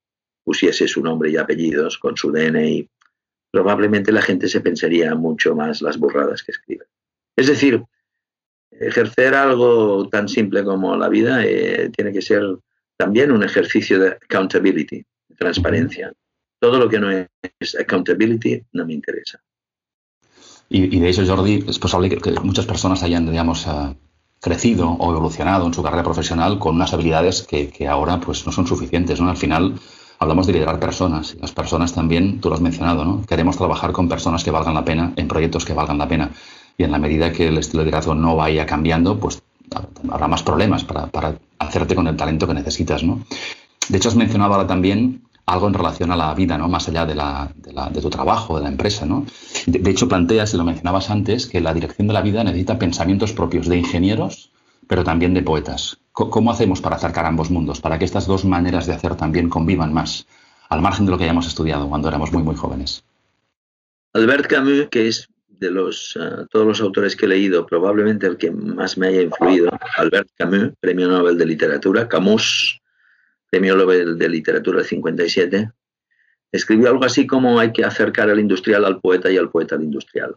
pusiese 0.49 0.87
su 0.87 1.03
nombre 1.03 1.29
y 1.29 1.37
apellidos 1.37 1.99
con 1.99 2.17
su 2.17 2.31
DNI, 2.31 2.89
probablemente 3.51 4.11
la 4.11 4.23
gente 4.23 4.47
se 4.47 4.61
pensaría 4.61 5.13
mucho 5.13 5.53
más 5.55 5.79
las 5.83 5.99
burradas 5.99 6.41
que 6.41 6.51
escribe. 6.51 6.85
Es 7.35 7.45
decir, 7.45 7.83
ejercer 8.71 9.35
algo 9.35 10.07
tan 10.09 10.27
simple 10.27 10.63
como 10.63 10.95
la 10.95 11.09
vida 11.09 11.43
eh, 11.45 11.89
tiene 11.95 12.11
que 12.13 12.21
ser 12.21 12.43
también 12.97 13.31
un 13.31 13.43
ejercicio 13.43 13.99
de 13.99 14.09
accountability, 14.09 14.97
de 14.97 15.35
transparencia. 15.35 16.13
Todo 16.59 16.77
lo 16.77 16.89
que 16.89 16.99
no 16.99 17.09
es 17.11 17.75
accountability 17.79 18.61
no 18.73 18.85
me 18.85 18.93
interesa. 18.93 19.39
Y, 20.71 20.99
de 20.99 21.09
eso, 21.09 21.25
Jordi, 21.25 21.65
es 21.67 21.79
posible 21.79 22.09
que, 22.09 22.31
muchas 22.41 22.67
personas 22.67 23.01
hayan, 23.01 23.25
digamos, 23.25 23.65
uh, 23.65 23.95
crecido 24.39 24.89
o 24.91 25.11
evolucionado 25.11 25.65
en 25.65 25.73
su 25.73 25.81
carrera 25.81 26.03
profesional 26.03 26.59
con 26.59 26.75
unas 26.75 26.93
habilidades 26.93 27.41
que, 27.41 27.87
ahora 27.87 28.19
pues, 28.19 28.45
no 28.45 28.51
son 28.51 28.67
suficientes. 28.67 29.19
¿no? 29.19 29.29
Al 29.29 29.37
final 29.37 29.79
hablamos 30.19 30.45
de 30.45 30.53
liderar 30.53 30.79
personas. 30.79 31.35
Las 31.41 31.53
personas 31.53 31.93
también, 31.93 32.39
tú 32.39 32.49
lo 32.49 32.55
has 32.55 32.61
mencionado, 32.61 33.03
¿no? 33.03 33.25
queremos 33.25 33.57
trabajar 33.57 33.91
con 33.93 34.07
personas 34.07 34.43
que 34.43 34.51
valgan 34.51 34.75
la 34.75 34.85
pena, 34.85 35.13
en 35.15 35.27
proyectos 35.27 35.65
que 35.65 35.73
valgan 35.73 35.97
la 35.97 36.07
pena 36.07 36.31
y 36.79 36.85
en 36.85 36.93
la 36.93 36.97
medida 36.97 37.33
que 37.33 37.49
el 37.49 37.57
estilo 37.57 37.81
de 37.81 37.87
liderazgo 37.87 38.15
no 38.15 38.37
vaya 38.37 38.65
cambiando, 38.65 39.19
pues 39.19 39.43
habrá 40.09 40.29
más 40.29 40.41
problemas 40.43 40.85
para, 40.85 41.35
hacerte 41.59 41.93
con 41.93 42.07
el 42.07 42.15
talento 42.15 42.47
que 42.47 42.53
necesitas, 42.53 43.03
¿no? 43.03 43.25
De 43.89 43.97
hecho, 43.97 44.07
has 44.07 44.15
mencionado 44.15 44.53
ahora 44.53 44.65
también 44.65 45.23
algo 45.45 45.67
en 45.67 45.73
relación 45.73 46.09
a 46.11 46.15
la 46.15 46.33
vida, 46.33 46.57
¿no? 46.57 46.69
Más 46.69 46.87
allá 46.87 47.05
de, 47.05 47.15
la, 47.15 47.51
de, 47.91 48.01
tu 48.01 48.09
trabajo, 48.09 48.55
de 48.55 48.63
la 48.63 48.69
empresa, 48.69 49.05
¿no? 49.05 49.25
De, 49.65 49.91
hecho, 49.91 50.07
planteas, 50.07 50.53
y 50.53 50.57
lo 50.57 50.63
mencionabas 50.63 51.09
antes, 51.09 51.47
que 51.47 51.59
la 51.59 51.73
dirección 51.73 52.07
de 52.07 52.13
la 52.13 52.21
vida 52.21 52.45
necesita 52.45 52.79
pensamientos 52.79 53.33
propios 53.33 53.67
de 53.67 53.75
ingenieros, 53.75 54.51
pero 54.87 55.03
también 55.03 55.33
de 55.33 55.43
poetas. 55.43 55.97
¿Cómo 56.13 56.49
hacemos 56.49 56.79
para 56.79 56.95
acercar 56.95 57.25
ambos 57.25 57.51
mundos? 57.51 57.81
Para 57.81 57.99
que 57.99 58.05
estas 58.05 58.25
dos 58.25 58.45
maneras 58.45 58.85
de 58.85 58.93
hacer 58.93 59.15
también 59.15 59.49
convivan 59.49 59.91
más, 59.91 60.27
al 60.69 60.81
margen 60.81 61.05
de 61.05 61.11
lo 61.11 61.17
que 61.17 61.25
hayamos 61.25 61.45
estudiado 61.45 61.89
cuando 61.89 62.07
éramos 62.07 62.31
muy, 62.31 62.41
muy 62.41 62.55
jóvenes. 62.55 63.03
Albert 64.13 64.47
Camus, 64.47 64.87
que 64.89 65.09
es 65.09 65.29
de 65.59 65.71
los, 65.71 66.17
eh, 66.19 66.45
todos 66.49 66.65
los 66.65 66.81
autores 66.81 67.15
que 67.15 67.25
he 67.25 67.29
leído, 67.29 67.65
probablemente 67.65 68.27
el 68.27 68.37
que 68.37 68.51
más 68.51 68.97
me 68.97 69.07
haya 69.07 69.21
influido, 69.21 69.69
Albert 69.97 70.29
Camus, 70.37 70.73
Premio 70.79 71.07
Nobel 71.07 71.37
de 71.37 71.45
Literatura, 71.45 72.07
Camus, 72.07 72.81
premio 73.49 73.75
Nobel 73.75 74.17
de 74.17 74.29
Literatura 74.29 74.79
del 74.79 74.87
57, 74.87 75.71
escribió 76.51 76.89
algo 76.89 77.05
así 77.05 77.27
como 77.27 77.59
hay 77.59 77.71
que 77.73 77.83
acercar 77.83 78.29
al 78.29 78.39
industrial 78.39 78.85
al 78.85 78.99
poeta 79.01 79.29
y 79.31 79.37
al 79.37 79.51
poeta 79.51 79.75
al 79.75 79.83
industrial. 79.83 80.35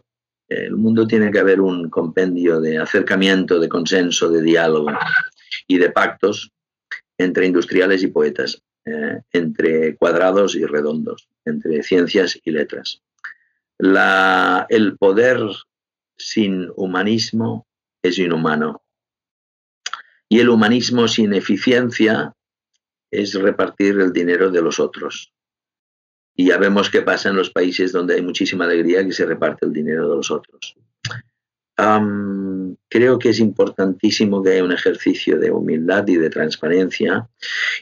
El 0.49 0.75
mundo 0.75 1.07
tiene 1.07 1.31
que 1.31 1.39
haber 1.39 1.61
un 1.61 1.89
compendio 1.89 2.59
de 2.59 2.77
acercamiento, 2.77 3.59
de 3.59 3.69
consenso, 3.69 4.29
de 4.29 4.41
diálogo 4.41 4.91
y 5.67 5.77
de 5.77 5.89
pactos 5.89 6.51
entre 7.17 7.45
industriales 7.45 8.03
y 8.03 8.07
poetas, 8.07 8.61
eh, 8.85 9.21
entre 9.31 9.95
cuadrados 9.95 10.55
y 10.55 10.65
redondos, 10.65 11.29
entre 11.45 11.81
ciencias 11.81 12.37
y 12.43 12.51
letras. 12.51 13.01
El 13.79 14.97
poder 14.97 15.39
sin 16.17 16.69
humanismo 16.75 17.67
es 18.01 18.17
inhumano 18.17 18.83
y 20.33 20.39
el 20.39 20.49
humanismo 20.49 21.07
sin 21.07 21.33
eficiencia 21.33 22.33
es 23.11 23.35
repartir 23.35 23.99
el 23.99 24.11
dinero 24.11 24.49
de 24.49 24.63
los 24.63 24.79
otros. 24.79 25.31
Y 26.35 26.47
ya 26.47 26.57
vemos 26.57 26.89
qué 26.89 27.03
pasa 27.03 27.29
en 27.29 27.35
los 27.35 27.51
países 27.51 27.91
donde 27.91 28.15
hay 28.15 28.23
muchísima 28.23 28.65
alegría 28.65 29.05
que 29.05 29.11
se 29.11 29.27
reparte 29.27 29.67
el 29.67 29.73
dinero 29.73 30.09
de 30.09 30.15
los 30.15 30.31
otros. 30.31 30.75
creo 32.89 33.19
que 33.19 33.29
es 33.29 33.39
importantísimo 33.39 34.41
que 34.41 34.53
haya 34.53 34.63
un 34.63 34.71
ejercicio 34.71 35.37
de 35.39 35.51
humildad 35.51 36.07
y 36.07 36.15
de 36.15 36.31
transparencia 36.31 37.29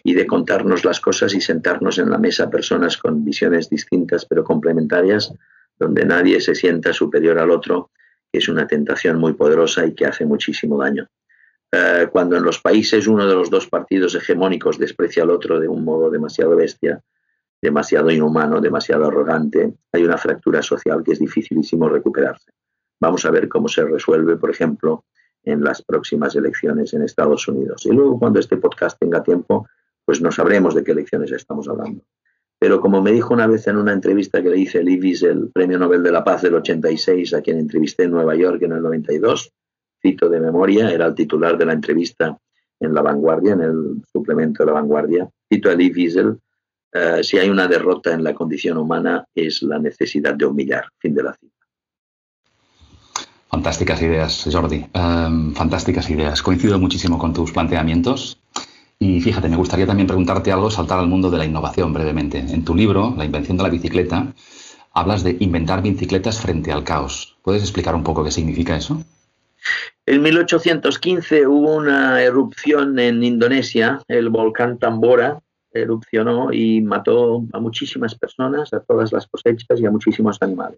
y 0.03 0.13
de 0.13 0.27
contarnos 0.27 0.83
las 0.83 0.99
cosas 0.99 1.33
y 1.33 1.39
sentarnos 1.39 1.99
en 1.99 2.09
la 2.09 2.17
mesa 2.17 2.49
personas 2.49 2.97
con 2.97 3.23
visiones 3.23 3.69
distintas 3.69 4.25
pero 4.25 4.43
complementarias, 4.43 5.33
donde 5.81 6.05
nadie 6.05 6.39
se 6.39 6.53
sienta 6.53 6.93
superior 6.93 7.39
al 7.39 7.49
otro, 7.49 7.89
que 8.31 8.37
es 8.37 8.47
una 8.47 8.67
tentación 8.67 9.17
muy 9.17 9.33
poderosa 9.33 9.83
y 9.83 9.95
que 9.95 10.05
hace 10.05 10.25
muchísimo 10.25 10.77
daño. 10.77 11.07
Eh, 11.71 12.07
cuando 12.11 12.37
en 12.37 12.43
los 12.43 12.59
países 12.59 13.07
uno 13.07 13.25
de 13.25 13.33
los 13.33 13.49
dos 13.49 13.67
partidos 13.67 14.13
hegemónicos 14.13 14.77
desprecia 14.77 15.23
al 15.23 15.31
otro 15.31 15.59
de 15.59 15.67
un 15.67 15.83
modo 15.83 16.11
demasiado 16.11 16.55
bestia, 16.55 17.01
demasiado 17.59 18.11
inhumano, 18.11 18.61
demasiado 18.61 19.05
arrogante, 19.05 19.73
hay 19.91 20.03
una 20.03 20.19
fractura 20.19 20.61
social 20.61 21.01
que 21.03 21.13
es 21.13 21.19
dificilísimo 21.19 21.89
recuperarse. 21.89 22.51
Vamos 22.99 23.25
a 23.25 23.31
ver 23.31 23.49
cómo 23.49 23.67
se 23.67 23.83
resuelve, 23.83 24.35
por 24.37 24.51
ejemplo, 24.51 25.05
en 25.43 25.63
las 25.63 25.81
próximas 25.81 26.35
elecciones 26.35 26.93
en 26.93 27.01
Estados 27.01 27.47
Unidos. 27.47 27.87
Y 27.87 27.91
luego, 27.91 28.19
cuando 28.19 28.39
este 28.39 28.57
podcast 28.57 28.99
tenga 28.99 29.23
tiempo, 29.23 29.67
pues 30.05 30.21
no 30.21 30.31
sabremos 30.31 30.75
de 30.75 30.83
qué 30.83 30.91
elecciones 30.91 31.31
estamos 31.31 31.67
hablando. 31.67 32.03
Pero 32.61 32.79
como 32.79 33.01
me 33.01 33.11
dijo 33.11 33.33
una 33.33 33.47
vez 33.47 33.65
en 33.65 33.77
una 33.77 33.91
entrevista 33.91 34.43
que 34.43 34.51
le 34.51 34.59
hice 34.59 34.81
el 34.81 34.89
IBIS, 34.89 35.23
el 35.23 35.49
Premio 35.49 35.79
Nobel 35.79 36.03
de 36.03 36.11
la 36.11 36.23
Paz 36.23 36.43
del 36.43 36.53
86, 36.53 37.33
a 37.33 37.41
quien 37.41 37.57
entrevisté 37.57 38.03
en 38.03 38.11
Nueva 38.11 38.35
York 38.35 38.61
en 38.61 38.73
el 38.73 38.83
92, 38.83 39.51
cito 39.99 40.29
de 40.29 40.39
memoria, 40.39 40.91
era 40.91 41.07
el 41.07 41.15
titular 41.15 41.57
de 41.57 41.65
la 41.65 41.73
entrevista 41.73 42.37
en 42.79 42.93
La 42.93 43.01
Vanguardia, 43.01 43.53
en 43.53 43.61
el 43.61 44.03
suplemento 44.13 44.61
de 44.61 44.67
La 44.67 44.73
Vanguardia, 44.73 45.27
cito 45.51 45.71
a 45.71 45.73
Lee 45.73 45.91
Wiesel, 45.91 46.37
eh, 46.93 47.23
si 47.23 47.39
hay 47.39 47.49
una 47.49 47.67
derrota 47.67 48.13
en 48.13 48.23
la 48.23 48.35
condición 48.35 48.77
humana 48.77 49.25
es 49.33 49.63
la 49.63 49.79
necesidad 49.79 50.35
de 50.35 50.45
humillar. 50.45 50.85
Fin 50.99 51.15
de 51.15 51.23
la 51.23 51.33
cita. 51.33 51.55
Fantásticas 53.49 54.03
ideas, 54.03 54.47
Jordi. 54.51 54.85
Em, 54.93 55.55
fantásticas 55.55 56.11
ideas. 56.11 56.43
Coincido 56.43 56.77
muchísimo 56.77 57.17
con 57.17 57.33
tus 57.33 57.51
planteamientos. 57.51 58.39
Y 59.03 59.19
fíjate, 59.19 59.49
me 59.49 59.57
gustaría 59.57 59.87
también 59.87 60.05
preguntarte 60.05 60.51
algo, 60.51 60.69
saltar 60.69 60.99
al 60.99 61.07
mundo 61.07 61.31
de 61.31 61.39
la 61.39 61.45
innovación 61.45 61.91
brevemente. 61.91 62.37
En 62.37 62.63
tu 62.63 62.75
libro, 62.75 63.15
La 63.17 63.25
invención 63.25 63.57
de 63.57 63.63
la 63.63 63.69
bicicleta, 63.69 64.31
hablas 64.93 65.23
de 65.23 65.37
inventar 65.39 65.81
bicicletas 65.81 66.39
frente 66.39 66.71
al 66.71 66.83
caos. 66.83 67.35
¿Puedes 67.41 67.63
explicar 67.63 67.95
un 67.95 68.03
poco 68.03 68.23
qué 68.23 68.29
significa 68.29 68.77
eso? 68.77 69.03
En 70.05 70.21
1815 70.21 71.47
hubo 71.47 71.77
una 71.77 72.21
erupción 72.21 72.99
en 72.99 73.23
Indonesia, 73.23 74.03
el 74.07 74.29
volcán 74.29 74.77
Tambora 74.77 75.41
erupcionó 75.73 76.53
y 76.53 76.81
mató 76.81 77.43
a 77.53 77.59
muchísimas 77.59 78.13
personas, 78.13 78.71
a 78.71 78.81
todas 78.81 79.11
las 79.11 79.25
cosechas 79.25 79.79
y 79.81 79.85
a 79.87 79.89
muchísimos 79.89 80.37
animales. 80.41 80.77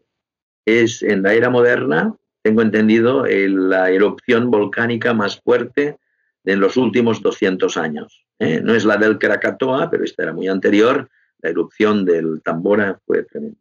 Es 0.66 1.04
en 1.04 1.24
la 1.24 1.34
era 1.34 1.50
moderna, 1.50 2.16
tengo 2.42 2.62
entendido, 2.62 3.26
la 3.26 3.90
erupción 3.90 4.50
volcánica 4.50 5.14
más 5.14 5.42
fuerte 5.42 5.98
de 6.44 6.56
los 6.58 6.78
últimos 6.78 7.22
200 7.22 7.78
años. 7.78 8.26
¿eh? 8.40 8.62
No 8.62 8.76
es 8.76 8.86
la 8.86 8.98
del 8.98 9.18
Krakatoa, 9.18 9.90
pero 9.90 10.04
esta 10.04 10.24
era 10.24 10.34
muy 10.34 10.48
anterior. 10.48 11.10
La 11.40 11.50
erupción 11.50 12.06
del 12.06 12.42
Tambora 12.44 13.00
fue 13.06 13.24
tremenda. 13.24 13.60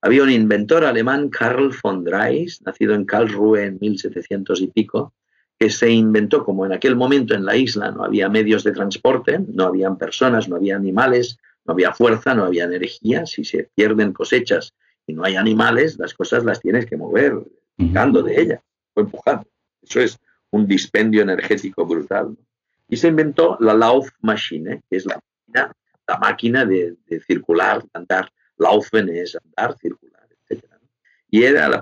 Había 0.00 0.22
un 0.22 0.30
inventor 0.30 0.84
alemán, 0.84 1.28
Karl 1.28 1.72
von 1.82 2.04
Drais, 2.04 2.62
nacido 2.62 2.94
en 2.94 3.04
Karlsruhe 3.04 3.64
en 3.64 3.78
1700 3.80 4.60
y 4.60 4.68
pico, 4.68 5.12
que 5.58 5.70
se 5.70 5.90
inventó, 5.90 6.44
como 6.44 6.64
en 6.64 6.72
aquel 6.72 6.94
momento 6.94 7.34
en 7.34 7.44
la 7.44 7.56
isla 7.56 7.90
no 7.90 8.04
había 8.04 8.28
medios 8.28 8.62
de 8.62 8.70
transporte, 8.70 9.40
no 9.40 9.64
habían 9.64 9.98
personas, 9.98 10.48
no 10.48 10.54
había 10.54 10.76
animales, 10.76 11.38
no 11.64 11.72
había 11.72 11.92
fuerza, 11.92 12.34
no 12.34 12.44
había 12.44 12.64
energía. 12.64 13.26
Si 13.26 13.44
se 13.44 13.70
pierden 13.74 14.12
cosechas 14.12 14.72
y 15.04 15.14
no 15.14 15.24
hay 15.24 15.34
animales, 15.34 15.98
las 15.98 16.14
cosas 16.14 16.44
las 16.44 16.60
tienes 16.60 16.86
que 16.86 16.96
mover, 16.96 17.34
empujando 17.76 18.22
de 18.22 18.40
ella 18.40 18.62
o 18.94 19.00
empujando. 19.00 19.48
Eso 19.82 20.00
es 20.00 20.20
un 20.50 20.66
dispendio 20.66 21.22
energético 21.22 21.86
brutal. 21.86 22.36
Y 22.88 22.96
se 22.96 23.08
inventó 23.08 23.56
la 23.60 23.74
Laufmaschine, 23.74 24.82
que 24.88 24.96
es 24.96 25.06
la 25.06 25.20
máquina, 25.46 25.72
la 26.06 26.18
máquina 26.18 26.64
de, 26.64 26.96
circular, 27.26 27.84
andar 27.92 28.30
Laufen 28.56 29.08
es 29.10 29.36
andar, 29.36 29.76
circular, 29.78 30.26
etc. 30.48 30.64
Y 31.30 31.44
era 31.44 31.68
la, 31.68 31.80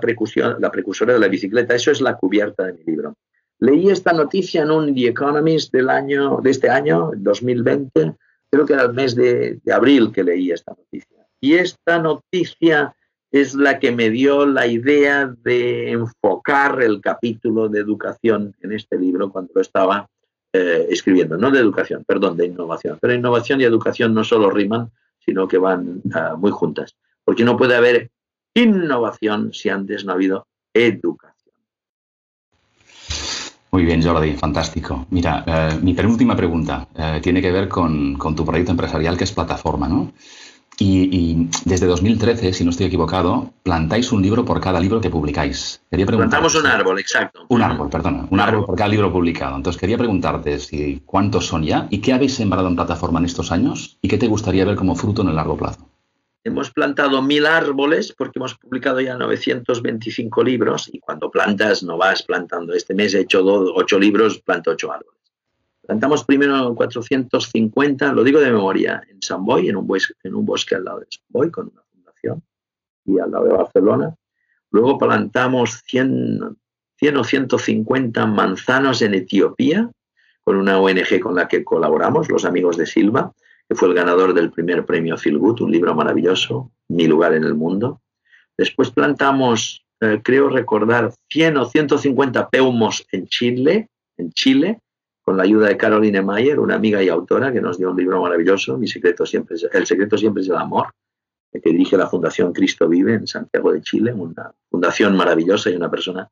la 0.59 0.71
precursora 0.71 1.13
de 1.13 1.19
la 1.19 1.27
bicicleta. 1.27 1.73
Eso 1.73 1.91
es 1.91 2.01
la 2.01 2.15
cubierta 2.15 2.65
de 2.65 2.73
mi 2.73 2.83
libro. 2.83 3.15
Leí 3.59 3.89
esta 3.89 4.13
noticia 4.13 4.61
en 4.61 4.69
un 4.69 4.93
The 4.93 5.07
Economist 5.07 5.73
del 5.73 5.89
año, 5.89 6.39
de 6.43 6.51
este 6.51 6.69
año, 6.69 7.11
2020, 7.15 8.13
creo 8.51 8.65
que 8.65 8.73
era 8.73 8.83
el 8.83 8.93
mes 8.93 9.15
de 9.15 9.59
abril 9.73 10.11
que 10.11 10.23
leí 10.23 10.51
esta 10.51 10.75
noticia. 10.77 11.25
Y 11.39 11.55
esta 11.55 11.97
noticia 11.99 12.95
es 13.31 13.55
la 13.55 13.79
que 13.79 13.91
me 13.91 14.09
dio 14.09 14.45
la 14.45 14.67
idea 14.67 15.33
de 15.43 15.91
enfocar 15.91 16.81
el 16.81 17.01
capítulo 17.01 17.67
de 17.67 17.79
educación 17.79 18.55
en 18.61 18.71
este 18.71 18.97
libro 18.97 19.31
cuando 19.31 19.51
lo 19.55 19.61
estaba 19.61 20.09
eh, 20.53 20.87
escribiendo. 20.89 21.37
No 21.37 21.51
de 21.51 21.59
educación, 21.59 22.03
perdón, 22.07 22.37
de 22.37 22.45
innovación. 22.45 22.97
Pero 23.01 23.13
innovación 23.13 23.59
y 23.61 23.65
educación 23.65 24.13
no 24.13 24.23
solo 24.23 24.49
riman, 24.49 24.91
sino 25.19 25.47
que 25.47 25.57
van 25.57 26.01
ah, 26.13 26.35
muy 26.37 26.51
juntas. 26.51 26.95
Porque 27.23 27.43
no 27.43 27.57
puede 27.57 27.75
haber 27.75 28.11
innovación 28.53 29.53
si 29.53 29.69
antes 29.69 30.05
no 30.05 30.13
ha 30.13 30.15
habido 30.15 30.47
educación. 30.73 31.53
Muy 33.71 33.83
bien, 33.83 34.01
Jordi, 34.01 34.33
fantástico. 34.33 35.05
Mira, 35.09 35.43
eh, 35.45 35.79
mi 35.81 35.93
penúltima 35.93 36.35
pregunta 36.35 36.87
eh, 36.95 37.19
tiene 37.21 37.41
que 37.41 37.51
ver 37.51 37.67
con, 37.67 38.15
con, 38.15 38.35
tu 38.35 38.45
proyecto 38.45 38.71
empresarial 38.71 39.17
que 39.17 39.25
es 39.25 39.33
Plataforma, 39.33 39.89
¿no? 39.89 40.13
Y, 40.79 41.49
desde 41.65 41.87
2013, 41.87 42.53
si 42.53 42.63
no 42.63 42.69
estoy 42.69 42.85
equivocado, 42.85 43.51
plantáis 43.63 44.11
un 44.11 44.21
libro 44.21 44.45
por 44.45 44.61
cada 44.61 44.79
libro 44.79 45.01
que 45.01 45.09
publicáis. 45.09 45.81
Quería 45.89 46.05
Plantamos 46.05 46.53
un 46.53 46.67
árbol, 46.67 46.99
exacto. 46.99 47.45
Un 47.49 47.63
árbol, 47.63 47.89
perdona. 47.89 48.27
Un, 48.29 48.39
árbol, 48.39 48.65
por 48.65 48.75
cada 48.75 48.89
libro 48.89 49.11
publicado. 49.11 49.55
Entonces 49.55 49.79
quería 49.79 49.97
preguntarte 49.97 50.59
si 50.59 51.01
cuántos 51.05 51.47
son 51.47 51.63
ya 51.63 51.87
y 51.89 51.99
qué 51.99 52.13
habéis 52.13 52.35
sembrado 52.35 52.67
en 52.67 52.75
plataforma 52.75 53.19
en 53.19 53.25
estos 53.25 53.51
años 53.51 53.97
y 54.01 54.07
qué 54.07 54.17
te 54.19 54.27
gustaría 54.27 54.65
ver 54.65 54.75
como 54.75 54.95
fruto 54.95 55.23
en 55.23 55.29
el 55.29 55.35
largo 55.35 55.57
plazo. 55.57 55.89
Hemos 56.43 56.71
plantado 56.71 57.21
mil 57.21 57.45
árboles 57.45 58.13
porque 58.17 58.39
hemos 58.39 58.55
publicado 58.55 59.01
ya 59.01 59.17
925 59.17 60.43
libros 60.43 60.89
y 60.93 60.99
cuando 60.99 61.29
plantas 61.29 61.83
no 61.83 61.97
vas 61.97 62.23
plantando. 62.23 62.73
Este 62.73 62.93
mes 62.93 63.15
he 63.15 63.21
hecho 63.21 63.43
ocho 63.43 63.99
libros, 63.99 64.39
planto 64.39 64.71
ocho 64.71 64.91
árboles. 64.91 65.16
Plantamos 65.87 66.25
primero 66.25 66.75
450, 66.75 68.11
lo 68.11 68.21
digo 68.25 68.41
de 68.41 68.51
memoria, 68.51 69.01
en 69.09 69.21
San 69.21 69.45
Boy, 69.45 69.69
en 69.69 69.77
un, 69.77 69.87
bosque, 69.87 70.75
al 70.75 70.83
lado 70.83 70.99
de 70.99 71.07
San 71.09 71.23
Boy, 71.29 71.49
con 71.49 71.71
una 71.71 71.81
fundación, 71.89 72.43
y 73.05 73.17
al 73.19 73.31
lado 73.31 73.45
de 73.45 73.53
Barcelona. 73.53 74.13
Luego 74.69 74.97
plantamos 74.97 75.81
100, 75.85 76.57
100 76.97 77.17
o 77.17 77.23
150 77.23 78.25
manzanos 78.25 79.01
en 79.01 79.13
Etiopía, 79.13 79.89
con 80.43 80.57
una 80.57 80.77
ONG 80.77 81.21
con 81.21 81.35
la 81.35 81.47
que 81.47 81.63
colaboramos, 81.63 82.29
los 82.29 82.43
amigos 82.43 82.75
de 82.75 82.85
Silva, 82.85 83.31
que 83.69 83.75
fue 83.75 83.87
el 83.87 83.93
ganador 83.93 84.33
del 84.33 84.51
primer 84.51 84.85
premio 84.85 85.17
Feel 85.17 85.37
Good, 85.37 85.61
un 85.61 85.71
libro 85.71 85.95
maravilloso, 85.95 86.69
Mi 86.89 87.07
lugar 87.07 87.33
en 87.33 87.45
el 87.45 87.53
mundo. 87.53 88.01
Después 88.57 88.91
plantamos, 88.91 89.85
eh, 90.01 90.19
creo 90.21 90.49
recordar, 90.49 91.13
100 91.29 91.55
o 91.55 91.65
150 91.65 92.49
peumos 92.49 93.07
en 93.13 93.25
Chile, 93.27 93.89
en 94.17 94.31
Chile, 94.33 94.81
con 95.27 95.35
la 95.35 95.43
ayuda 95.43 95.67
de 95.67 95.75
Caroline 95.75 96.21
Mayer, 96.21 96.57
una 96.57 96.75
amiga 96.75 97.03
y 97.03 97.09
autora 97.09 97.51
que 97.51 97.59
nos 97.59 97.77
dio 97.77 97.91
un 97.91 97.97
libro 97.97 98.21
maravilloso, 98.21 98.77
Mi 98.77 98.87
secreto 98.87 99.25
siempre 99.25 99.57
es, 99.57 99.67
El 99.73 99.85
secreto 99.85 100.17
siempre 100.17 100.41
es 100.41 100.47
el 100.47 100.55
amor, 100.55 100.87
que 101.51 101.69
dirige 101.69 101.97
la 101.97 102.07
Fundación 102.07 102.53
Cristo 102.53 102.87
Vive 102.87 103.15
en 103.15 103.27
Santiago 103.27 103.73
de 103.73 103.81
Chile, 103.81 104.13
una 104.13 104.53
fundación 104.71 105.17
maravillosa 105.17 105.69
y 105.69 105.75
una 105.75 105.91
persona 105.91 106.29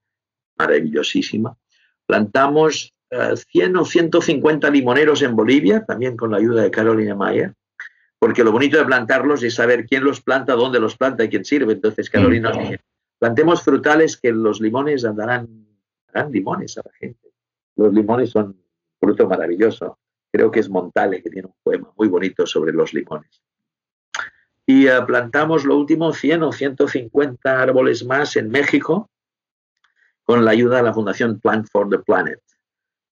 maravillosísima. 0.58 1.58
Plantamos 2.06 2.94
100 3.12 3.76
eh, 3.76 3.78
o 3.78 3.84
150 3.84 4.70
limoneros 4.70 5.22
en 5.24 5.36
Bolivia, 5.36 5.84
también 5.84 6.16
con 6.16 6.32
la 6.32 6.38
ayuda 6.38 6.62
de 6.62 6.72
Caroline 6.72 7.16
Mayer, 7.16 7.54
porque 8.18 8.46
lo 8.46 8.54
bonito 8.54 8.78
de 8.78 8.86
plantarlos 8.86 9.44
es 9.44 9.56
saber 9.56 9.88
quién 9.88 10.06
los 10.06 10.22
planta, 10.22 10.54
dónde 10.54 10.80
los 10.80 10.96
planta 10.96 11.26
y 11.26 11.28
quién 11.28 11.44
sirve. 11.44 11.74
Entonces 11.74 12.10
Carolina 12.10 12.54
nos 12.54 12.80
plantemos 13.20 13.62
frutales 13.62 14.16
que 14.16 14.32
los 14.32 14.62
limones 14.62 15.02
darán, 15.02 15.68
darán 16.14 16.32
limones 16.32 16.78
a 16.78 16.82
la 16.86 16.94
gente. 16.94 17.34
Los 17.76 17.94
limones 17.94 18.30
son 18.30 18.56
fruto 19.00 19.28
maravilloso 19.28 19.98
creo 20.36 20.52
que 20.52 20.60
es 20.60 20.70
Montale, 20.70 21.22
que 21.24 21.30
tiene 21.30 21.48
un 21.48 21.56
poema 21.64 21.94
muy 21.96 22.10
bonito 22.10 22.46
sobre 22.46 22.74
los 22.74 22.94
limones. 22.94 23.42
Y 24.66 24.88
eh, 24.88 25.02
plantamos 25.08 25.64
lo 25.64 25.78
último 25.78 26.12
100 26.12 26.44
o 26.44 26.52
150 26.52 27.62
árboles 27.62 28.04
más 28.04 28.36
en 28.36 28.50
México 28.50 29.10
con 30.24 30.44
la 30.44 30.52
ayuda 30.52 30.78
de 30.78 30.84
la 30.84 30.94
Fundación 30.94 31.40
Plant 31.40 31.68
for 31.72 31.90
the 31.90 32.00
Planet. 32.00 32.42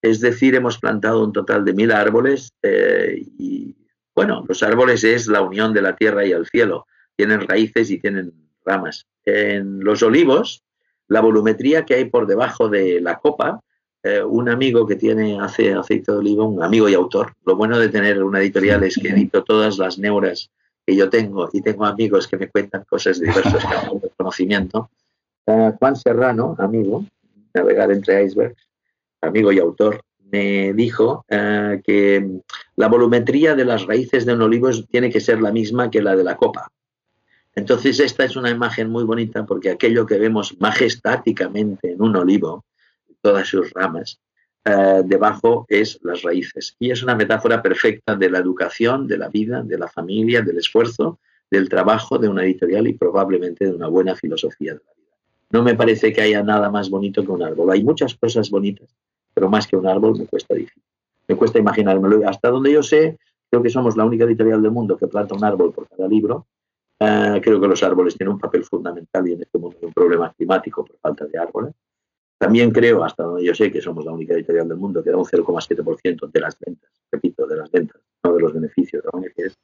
Es 0.02 0.20
decir, 0.20 0.56
hemos 0.56 0.80
plantado 0.80 1.24
un 1.24 1.32
total 1.32 1.64
de 1.64 1.74
mil 1.74 1.94
árboles 1.94 2.52
eh, 2.62 3.24
y, 3.40 3.74
bueno, 4.14 4.44
los 4.46 4.62
árboles 4.62 5.06
es 5.06 5.28
la 5.28 5.42
unión 5.42 5.74
de 5.74 5.82
la 5.82 5.96
tierra 5.96 6.26
y 6.26 6.34
el 6.34 6.46
cielo. 6.48 6.88
Tienen 7.16 7.48
raíces 7.48 7.90
y 7.90 8.00
tienen 8.00 8.34
ramas. 8.66 9.08
En 9.24 9.82
los 9.82 10.04
olivos, 10.04 10.62
la 11.08 11.22
volumetría 11.22 11.86
que 11.86 11.94
hay 11.94 12.06
por 12.06 12.28
debajo 12.28 12.68
de 12.68 13.00
la 13.00 13.20
copa, 13.20 13.62
eh, 14.04 14.22
un 14.22 14.50
amigo 14.50 14.86
que 14.86 14.98
tiene, 14.98 15.40
hace 15.40 15.74
aceite 15.74 16.12
de 16.12 16.18
oliva, 16.18 16.44
un 16.44 16.62
amigo 16.62 16.90
y 16.90 16.94
autor. 16.94 17.34
Lo 17.46 17.56
bueno 17.56 17.80
de 17.80 17.88
tener 17.88 18.22
una 18.22 18.40
editorial 18.42 18.84
es 18.84 18.98
que 18.98 19.10
edito 19.10 19.44
todas 19.44 19.78
las 19.78 19.98
neuras 19.98 20.52
que 20.86 20.96
yo 20.96 21.10
tengo 21.10 21.50
y 21.54 21.62
tengo 21.62 21.86
amigos 21.86 22.28
que 22.28 22.38
me 22.38 22.50
cuentan 22.50 22.84
cosas 22.84 23.20
de 23.20 23.28
diversos 23.28 23.64
campos 23.64 24.02
de 24.02 24.10
conocimiento. 24.18 24.90
Uh, 25.46 25.72
Juan 25.80 25.96
Serrano, 25.96 26.56
amigo, 26.60 27.06
navegar 27.54 27.92
entre 27.92 28.26
icebergs, 28.26 28.68
amigo 29.22 29.54
y 29.54 29.60
autor, 29.60 30.02
me 30.20 30.74
dijo 30.74 31.26
uh, 31.30 31.82
que 31.82 32.42
la 32.76 32.88
volumetría 32.90 33.56
de 33.56 33.64
las 33.64 33.86
raíces 33.86 34.26
de 34.26 34.34
un 34.34 34.42
olivo 34.42 34.70
tiene 34.90 35.10
que 35.10 35.22
ser 35.22 35.42
la 35.42 35.54
misma 35.54 35.90
que 35.90 36.02
la 36.02 36.16
de 36.18 36.26
la 36.26 36.36
copa. 36.36 36.70
Entonces 37.56 38.02
esta 38.02 38.26
es 38.26 38.36
una 38.36 38.50
imagen 38.50 38.90
muy 38.90 39.06
bonita 39.06 39.46
porque 39.46 39.70
aquello 39.70 40.06
que 40.06 40.18
vemos 40.18 40.58
majestáticamente 40.60 41.92
en 41.92 42.02
un 42.02 42.16
olivo, 42.16 42.66
todas 43.24 43.48
sus 43.48 43.72
ramas, 43.72 44.20
uh, 44.66 45.02
debajo 45.04 45.66
es 45.70 45.98
las 46.04 46.22
raíces. 46.22 46.76
Y 46.78 46.92
es 46.92 47.02
una 47.02 47.16
metáfora 47.16 47.62
perfecta 47.62 48.16
de 48.16 48.30
la 48.30 48.40
educación, 48.40 49.08
de 49.08 49.18
la 49.18 49.30
vida, 49.30 49.64
de 49.64 49.78
la 49.78 49.88
familia, 49.88 50.42
del 50.42 50.58
esfuerzo, 50.58 51.20
del 51.50 51.70
trabajo 51.70 52.18
de 52.18 52.28
una 52.28 52.44
editorial 52.44 52.88
y 52.88 52.94
probablemente 52.94 53.66
de 53.66 53.72
una 53.72 53.88
buena 53.88 54.16
filosofía 54.16 54.74
de 54.74 54.82
la 54.86 54.94
vida. 54.98 55.16
No 55.52 55.64
me 55.64 55.76
parece 55.76 56.12
que 56.12 56.22
haya 56.22 56.44
nada 56.44 56.70
más 56.70 56.90
bonito 56.90 57.24
que 57.24 57.32
un 57.32 57.44
árbol. 57.44 57.72
Hay 57.72 57.84
muchas 57.84 58.16
cosas 58.16 58.50
bonitas, 58.50 58.90
pero 59.34 59.50
más 59.50 59.68
que 59.68 59.78
un 59.78 59.88
árbol 59.88 60.18
me 60.20 60.26
cuesta 60.26 60.54
difícil. 60.54 60.84
Me 61.28 61.36
cuesta 61.36 61.60
imaginármelo. 61.60 62.28
Hasta 62.28 62.50
donde 62.50 62.74
yo 62.74 62.84
sé, 62.84 63.18
creo 63.50 63.64
que 63.64 63.70
somos 63.70 63.96
la 63.96 64.04
única 64.04 64.26
editorial 64.26 64.62
del 64.62 64.72
mundo 64.72 64.98
que 64.98 65.08
planta 65.08 65.36
un 65.36 65.44
árbol 65.46 65.72
por 65.72 65.88
cada 65.88 66.08
libro. 66.08 66.48
Uh, 67.00 67.40
creo 67.42 67.60
que 67.62 67.68
los 67.68 67.84
árboles 67.84 68.18
tienen 68.18 68.34
un 68.34 68.40
papel 68.40 68.64
fundamental 68.64 69.28
y 69.28 69.34
en 69.34 69.42
este 69.42 69.58
mundo 69.58 69.78
hay 69.80 69.88
un 69.88 69.94
problema 69.94 70.34
climático 70.34 70.84
por 70.84 70.98
falta 70.98 71.26
de 71.26 71.38
árboles. 71.38 71.74
También 72.44 72.72
creo, 72.72 73.06
hasta 73.06 73.24
donde 73.24 73.46
yo 73.46 73.56
sé, 73.56 73.72
que 73.72 73.82
somos 73.82 74.04
la 74.04 74.12
única 74.12 74.34
editorial 74.34 74.68
del 74.68 74.78
mundo 74.78 75.02
que 75.02 75.12
da 75.12 75.16
un 75.16 75.24
0,7% 75.24 76.30
de 76.30 76.40
las 76.42 76.60
ventas, 76.60 76.92
repito, 77.10 77.48
de 77.48 77.56
las 77.56 77.72
ventas, 77.72 78.02
no 78.22 78.34
de 78.34 78.42
los 78.42 78.54
beneficios 78.54 79.02
de 79.02 79.10
la 79.14 79.18
ONGs. 79.18 79.58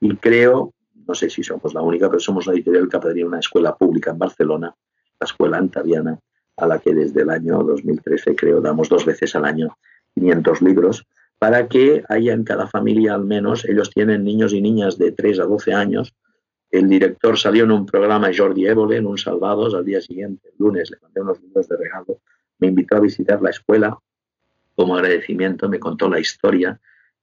Y 0.00 0.14
creo, 0.16 0.74
no 1.06 1.14
sé 1.14 1.30
si 1.30 1.42
somos 1.42 1.72
la 1.72 1.80
única, 1.80 2.10
pero 2.10 2.20
somos 2.20 2.46
la 2.46 2.52
editorial 2.52 2.86
que 2.86 2.96
abriría 2.98 3.24
una 3.24 3.38
escuela 3.38 3.74
pública 3.74 4.10
en 4.10 4.18
Barcelona 4.18 4.74
la 5.18 5.24
escuela 5.24 5.56
antaviana, 5.56 6.18
a 6.58 6.66
la 6.66 6.78
que 6.78 6.92
desde 6.94 7.22
el 7.22 7.30
año 7.30 7.62
2013 7.62 8.36
creo 8.36 8.60
damos 8.60 8.90
dos 8.90 9.06
veces 9.06 9.34
al 9.34 9.46
año 9.46 9.78
500 10.14 10.60
libros, 10.60 11.06
para 11.38 11.66
que 11.66 12.04
haya 12.10 12.34
en 12.34 12.44
cada 12.44 12.66
familia 12.66 13.14
al 13.14 13.24
menos, 13.24 13.64
ellos 13.64 13.88
tienen 13.88 14.24
niños 14.24 14.52
y 14.52 14.60
niñas 14.60 14.98
de 14.98 15.12
3 15.12 15.40
a 15.40 15.44
12 15.44 15.72
años, 15.72 16.14
el 16.70 16.88
director 16.88 17.38
salió 17.38 17.64
en 17.64 17.70
un 17.70 17.86
programa 17.86 18.30
Jordi 18.36 18.66
Évole, 18.66 18.96
en 18.96 19.06
un 19.06 19.18
Salvados, 19.18 19.74
al 19.74 19.84
día 19.84 20.00
siguiente, 20.00 20.48
el 20.48 20.54
lunes, 20.58 20.90
le 20.90 20.98
mandé 21.02 21.20
unos 21.20 21.40
libros 21.40 21.68
de 21.68 21.76
regalo, 21.76 22.20
me 22.58 22.68
invitó 22.68 22.96
a 22.96 23.00
visitar 23.00 23.40
la 23.40 23.50
escuela. 23.50 23.96
Como 24.74 24.96
agradecimiento, 24.96 25.68
me 25.68 25.80
contó 25.80 26.08
la 26.08 26.20
historia 26.20 26.78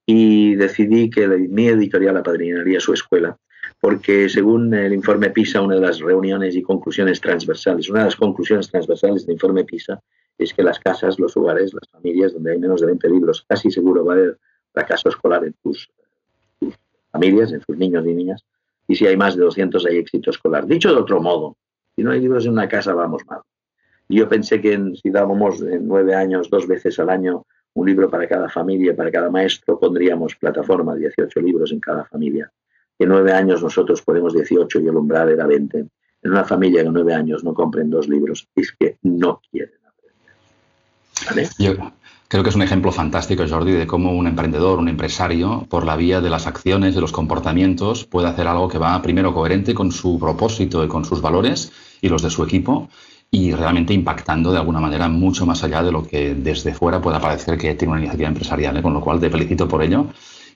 y 0.06 0.56
decidí 0.56 1.10
que 1.10 1.28
mi 1.28 1.68
editorial 1.68 2.18
apadrinaría 2.18 2.80
su 2.80 2.94
escuela 2.94 3.38
porque 3.80 4.30
según 4.30 4.74
el 4.74 4.94
informe 4.94 5.30
PISA, 5.30 5.62
una 5.62 5.76
de 5.76 5.82
las 5.82 6.00
reuniones 6.00 6.56
y 6.56 6.62
conclusiones 6.62 7.22
transversales, 7.22 7.90
una 7.90 8.00
de 8.00 8.06
las 8.06 8.16
conclusiones 8.16 8.70
transversales 8.70 9.26
del 9.26 9.34
informe 9.34 9.64
PISA 9.64 10.02
es 10.38 10.54
que 10.54 10.64
las 10.64 10.80
casas, 10.80 11.20
los 11.20 11.36
hogares, 11.38 11.74
las 11.74 11.88
familias 11.90 12.34
donde 12.34 12.52
hay 12.52 12.60
menos 12.60 12.82
de 12.82 12.88
20 12.88 13.10
libros, 13.10 13.46
casi 13.48 13.72
seguro 13.72 14.04
va 14.04 14.14
a 14.14 14.16
haber 14.18 14.40
fracaso 14.74 15.10
escolar 15.10 15.46
en 15.46 15.54
tus, 15.62 15.90
familias, 17.12 17.52
en 17.54 17.62
tus 17.62 17.78
niños 17.78 18.06
y 18.06 18.14
niñas, 18.14 18.44
y 18.88 18.96
si 18.96 19.08
hay 19.08 19.18
más 19.18 19.36
de 19.36 19.44
200 19.44 19.86
hay 19.86 19.98
éxito 19.98 20.30
escolar. 20.30 20.66
Dicho 20.66 20.90
de 20.94 21.00
otro 21.00 21.22
modo, 21.22 21.58
si 21.96 22.04
no 22.04 22.12
hay 22.12 22.22
libros 22.22 22.46
en 22.46 22.54
una 22.54 22.68
casa 22.68 22.94
vamos 22.94 23.26
mal. 23.26 23.42
yo 24.10 24.28
pensé 24.30 24.62
que 24.62 24.80
si 25.02 25.10
dábamos 25.10 25.62
en 25.62 25.88
nueve 25.88 26.14
años, 26.16 26.50
dos 26.50 26.68
veces 26.68 27.00
al 27.00 27.10
año, 27.10 27.46
un 27.74 27.88
libro 27.88 28.10
para 28.10 28.28
cada 28.28 28.50
familia, 28.50 28.96
para 28.96 29.12
cada 29.12 29.30
maestro, 29.30 29.80
pondríamos 29.80 30.36
plataforma, 30.36 30.96
18 30.96 31.40
libros 31.42 31.72
en 31.72 31.80
cada 31.80 32.06
familia 32.06 32.52
en 33.00 33.10
nueve 33.10 33.34
años 33.34 33.62
nosotros 33.62 34.02
podemos 34.02 34.34
18 34.34 34.80
y 34.80 34.88
el 34.88 34.96
umbral 34.96 35.30
era 35.30 35.46
20. 35.46 35.80
En 35.80 36.32
una 36.32 36.44
familia 36.44 36.82
en 36.82 36.94
nueve 36.94 37.14
años 37.14 37.44
no 37.44 37.54
compren 37.54 37.90
dos 37.90 38.08
libros, 38.08 38.48
es 38.56 38.72
que 38.72 38.98
no 39.04 39.42
quieren 39.52 39.76
aprender. 39.86 41.50
Yo 41.60 41.74
creo 42.28 42.44
que 42.44 42.50
es 42.50 42.56
un 42.56 42.62
ejemplo 42.62 42.92
fantástico, 42.92 43.44
Jordi, 43.48 43.72
de 43.74 43.88
cómo 43.88 44.14
un 44.14 44.28
emprendedor, 44.28 44.80
un 44.80 44.90
empresario, 44.90 45.66
por 45.70 45.86
la 45.86 45.96
vía 45.96 46.22
de 46.22 46.30
las 46.30 46.48
acciones, 46.48 46.96
de 46.96 47.02
los 47.02 47.12
comportamientos, 47.12 48.06
puede 48.06 48.28
hacer 48.28 48.48
algo 48.48 48.68
que 48.68 48.78
va 48.78 49.02
primero 49.02 49.34
coherente 49.34 49.74
con 49.74 49.92
su 49.92 50.20
propósito 50.20 50.84
y 50.84 50.88
con 50.88 51.06
sus 51.06 51.22
valores 51.22 51.72
y 52.02 52.10
los 52.10 52.22
de 52.22 52.30
su 52.30 52.44
equipo 52.44 52.90
y 53.32 53.52
realmente 53.52 53.94
impactando 53.94 54.52
de 54.52 54.60
alguna 54.60 54.80
manera 54.80 55.10
mucho 55.10 55.46
más 55.46 55.64
allá 55.64 55.84
de 55.84 55.92
lo 55.92 56.04
que 56.04 56.36
desde 56.36 56.74
fuera 56.74 57.02
pueda 57.02 57.20
parecer 57.20 57.58
que 57.58 57.74
tiene 57.76 57.94
una 57.94 58.02
iniciativa 58.02 58.30
empresarial, 58.30 58.78
¿eh? 58.78 58.82
con 58.82 58.94
lo 58.94 59.02
cual 59.02 59.20
te 59.20 59.30
felicito 59.30 59.68
por 59.68 59.84
ello 59.84 60.08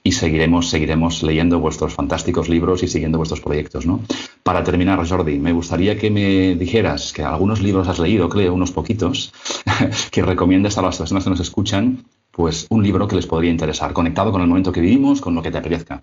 y 0.03 0.13
seguiremos, 0.13 0.69
seguiremos 0.69 1.23
leyendo 1.23 1.59
vuestros 1.59 1.93
fantásticos 1.93 2.49
libros 2.49 2.83
y 2.83 2.87
siguiendo 2.87 3.17
vuestros 3.17 3.41
proyectos. 3.41 3.85
¿no? 3.85 4.01
Para 4.43 4.63
terminar, 4.63 5.05
Jordi, 5.07 5.39
me 5.39 5.53
gustaría 5.53 5.97
que 5.97 6.09
me 6.09 6.55
dijeras 6.55 7.13
que 7.13 7.23
algunos 7.23 7.61
libros 7.61 7.87
has 7.87 7.99
leído, 7.99 8.29
creo, 8.29 8.53
unos 8.53 8.71
poquitos, 8.71 9.33
que 10.11 10.21
recomiendas 10.21 10.77
a 10.77 10.81
las 10.81 10.97
personas 10.97 11.23
que 11.23 11.29
nos 11.29 11.39
escuchan, 11.39 12.03
pues 12.31 12.67
un 12.69 12.83
libro 12.83 13.07
que 13.07 13.15
les 13.15 13.27
podría 13.27 13.51
interesar, 13.51 13.93
conectado 13.93 14.31
con 14.31 14.41
el 14.41 14.47
momento 14.47 14.71
que 14.71 14.81
vivimos, 14.81 15.19
con 15.19 15.35
lo 15.35 15.41
que 15.41 15.51
te 15.51 15.57
apetezca. 15.57 16.01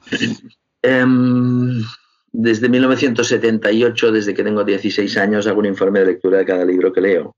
Um, 0.82 1.82
desde 2.32 2.68
1978, 2.68 4.12
desde 4.12 4.34
que 4.34 4.44
tengo 4.44 4.62
16 4.62 5.16
años, 5.16 5.46
hago 5.46 5.60
un 5.60 5.66
informe 5.66 6.00
de 6.00 6.06
lectura 6.06 6.38
de 6.38 6.44
cada 6.44 6.64
libro 6.64 6.92
que 6.92 7.00
leo. 7.00 7.34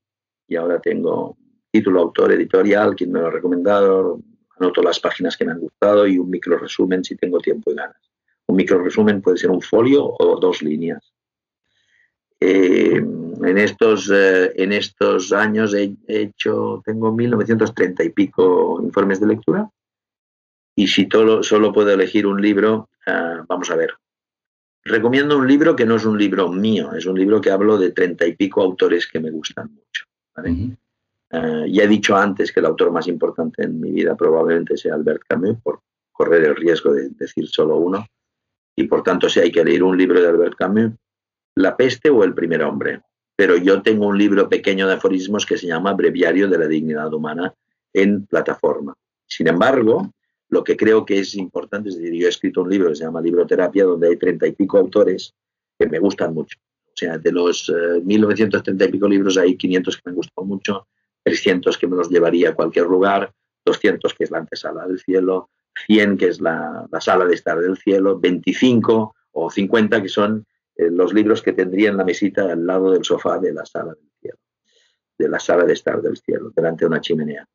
Y 0.48 0.56
ahora 0.56 0.80
tengo 0.80 1.36
título, 1.70 2.00
autor, 2.00 2.32
editorial, 2.32 2.96
quien 2.96 3.12
me 3.12 3.20
lo 3.20 3.28
ha 3.28 3.30
recomendado, 3.30 4.18
anoto 4.58 4.82
las 4.82 5.00
páginas 5.00 5.36
que 5.36 5.44
me 5.44 5.52
han 5.52 5.60
gustado 5.60 6.06
y 6.06 6.18
un 6.18 6.30
micro 6.30 6.58
resumen 6.58 7.04
si 7.04 7.16
tengo 7.16 7.38
tiempo 7.38 7.70
y 7.70 7.74
ganas. 7.74 7.96
Un 8.46 8.56
micro 8.56 8.82
resumen 8.82 9.20
puede 9.20 9.36
ser 9.36 9.50
un 9.50 9.60
folio 9.60 10.04
o 10.18 10.38
dos 10.40 10.62
líneas. 10.62 11.12
Eh, 12.40 12.96
en, 12.96 13.58
estos, 13.58 14.10
eh, 14.14 14.52
en 14.54 14.72
estos 14.72 15.32
años 15.32 15.74
he 15.74 15.96
hecho, 16.06 16.82
tengo 16.84 17.12
1930 17.12 18.04
y 18.04 18.10
pico 18.10 18.80
informes 18.82 19.20
de 19.20 19.26
lectura 19.26 19.68
y 20.78 20.86
si 20.86 21.08
solo 21.42 21.72
puedo 21.72 21.90
elegir 21.90 22.24
un 22.24 22.40
libro, 22.40 22.88
uh, 23.08 23.44
vamos 23.48 23.68
a 23.68 23.74
ver. 23.74 23.94
Recomiendo 24.84 25.36
un 25.36 25.48
libro 25.48 25.74
que 25.74 25.84
no 25.84 25.96
es 25.96 26.04
un 26.04 26.16
libro 26.16 26.52
mío, 26.52 26.92
es 26.92 27.04
un 27.04 27.18
libro 27.18 27.40
que 27.40 27.50
hablo 27.50 27.76
de 27.78 27.90
treinta 27.90 28.24
y 28.24 28.36
pico 28.36 28.62
autores 28.62 29.08
que 29.08 29.18
me 29.18 29.32
gustan 29.32 29.74
mucho. 29.74 30.04
¿vale? 30.36 30.76
Uh, 31.30 31.66
ya 31.66 31.84
he 31.84 31.88
dicho 31.88 32.16
antes 32.16 32.52
que 32.52 32.60
el 32.60 32.66
autor 32.66 32.90
más 32.90 33.06
importante 33.06 33.62
en 33.62 33.78
mi 33.78 33.90
vida 33.92 34.16
probablemente 34.16 34.76
sea 34.76 34.94
Albert 34.94 35.22
Camus, 35.28 35.58
por 35.62 35.80
correr 36.10 36.44
el 36.44 36.56
riesgo 36.56 36.92
de 36.92 37.10
decir 37.10 37.46
solo 37.48 37.76
uno. 37.76 38.06
Y 38.74 38.84
por 38.84 39.02
tanto, 39.02 39.28
si 39.28 39.40
hay 39.40 39.52
que 39.52 39.64
leer 39.64 39.82
un 39.82 39.96
libro 39.96 40.20
de 40.20 40.28
Albert 40.28 40.56
Camus, 40.56 40.92
La 41.54 41.76
peste 41.76 42.08
o 42.10 42.24
El 42.24 42.34
primer 42.34 42.62
hombre. 42.62 43.02
Pero 43.36 43.56
yo 43.56 43.82
tengo 43.82 44.06
un 44.06 44.18
libro 44.18 44.48
pequeño 44.48 44.88
de 44.88 44.94
aforismos 44.94 45.44
que 45.44 45.58
se 45.58 45.66
llama 45.66 45.92
Breviario 45.92 46.48
de 46.48 46.58
la 46.58 46.66
Dignidad 46.66 47.12
Humana 47.12 47.54
en 47.92 48.26
plataforma. 48.26 48.94
Sin 49.26 49.48
embargo, 49.48 50.10
lo 50.48 50.64
que 50.64 50.76
creo 50.76 51.04
que 51.04 51.20
es 51.20 51.34
importante, 51.34 51.90
es 51.90 51.98
decir, 51.98 52.14
yo 52.14 52.26
he 52.26 52.30
escrito 52.30 52.62
un 52.62 52.70
libro 52.70 52.88
que 52.88 52.96
se 52.96 53.04
llama 53.04 53.20
Libroterapia, 53.20 53.84
donde 53.84 54.08
hay 54.08 54.16
treinta 54.16 54.46
y 54.46 54.52
pico 54.52 54.78
autores 54.78 55.34
que 55.78 55.86
me 55.86 55.98
gustan 55.98 56.34
mucho. 56.34 56.58
O 56.86 56.96
sea, 56.96 57.18
de 57.18 57.30
los 57.30 57.68
uh, 57.68 58.02
1930 58.02 58.84
y 58.84 58.88
pico 58.88 59.08
libros 59.08 59.36
hay 59.36 59.56
500 59.56 59.96
que 59.96 60.10
me 60.10 60.16
gustan 60.16 60.46
mucho 60.46 60.88
300 61.28 61.76
que 61.76 61.86
me 61.86 61.96
los 61.96 62.08
llevaría 62.08 62.50
a 62.50 62.54
cualquier 62.54 62.86
lugar, 62.86 63.32
200 63.66 64.14
que 64.14 64.24
es 64.24 64.30
la 64.30 64.38
antesala 64.38 64.86
del 64.86 64.98
cielo, 64.98 65.50
100 65.86 66.16
que 66.16 66.28
es 66.28 66.40
la, 66.40 66.86
la 66.90 67.00
sala 67.00 67.26
de 67.26 67.34
estar 67.34 67.60
del 67.60 67.76
cielo, 67.76 68.18
25 68.18 69.14
o 69.32 69.50
50 69.50 70.02
que 70.02 70.08
son 70.08 70.46
eh, 70.74 70.90
los 70.90 71.12
libros 71.12 71.42
que 71.42 71.52
tendría 71.52 71.90
en 71.90 71.98
la 71.98 72.04
mesita 72.04 72.50
al 72.50 72.66
lado 72.66 72.92
del 72.92 73.04
sofá 73.04 73.38
de 73.38 73.52
la 73.52 73.66
sala 73.66 73.92
del 73.94 74.10
cielo, 74.20 74.38
de 75.18 75.28
la 75.28 75.38
sala 75.38 75.64
de 75.64 75.74
estar 75.74 76.00
del 76.00 76.16
cielo, 76.16 76.50
delante 76.54 76.84
de 76.84 76.86
una 76.86 77.00
chimenea. 77.00 77.46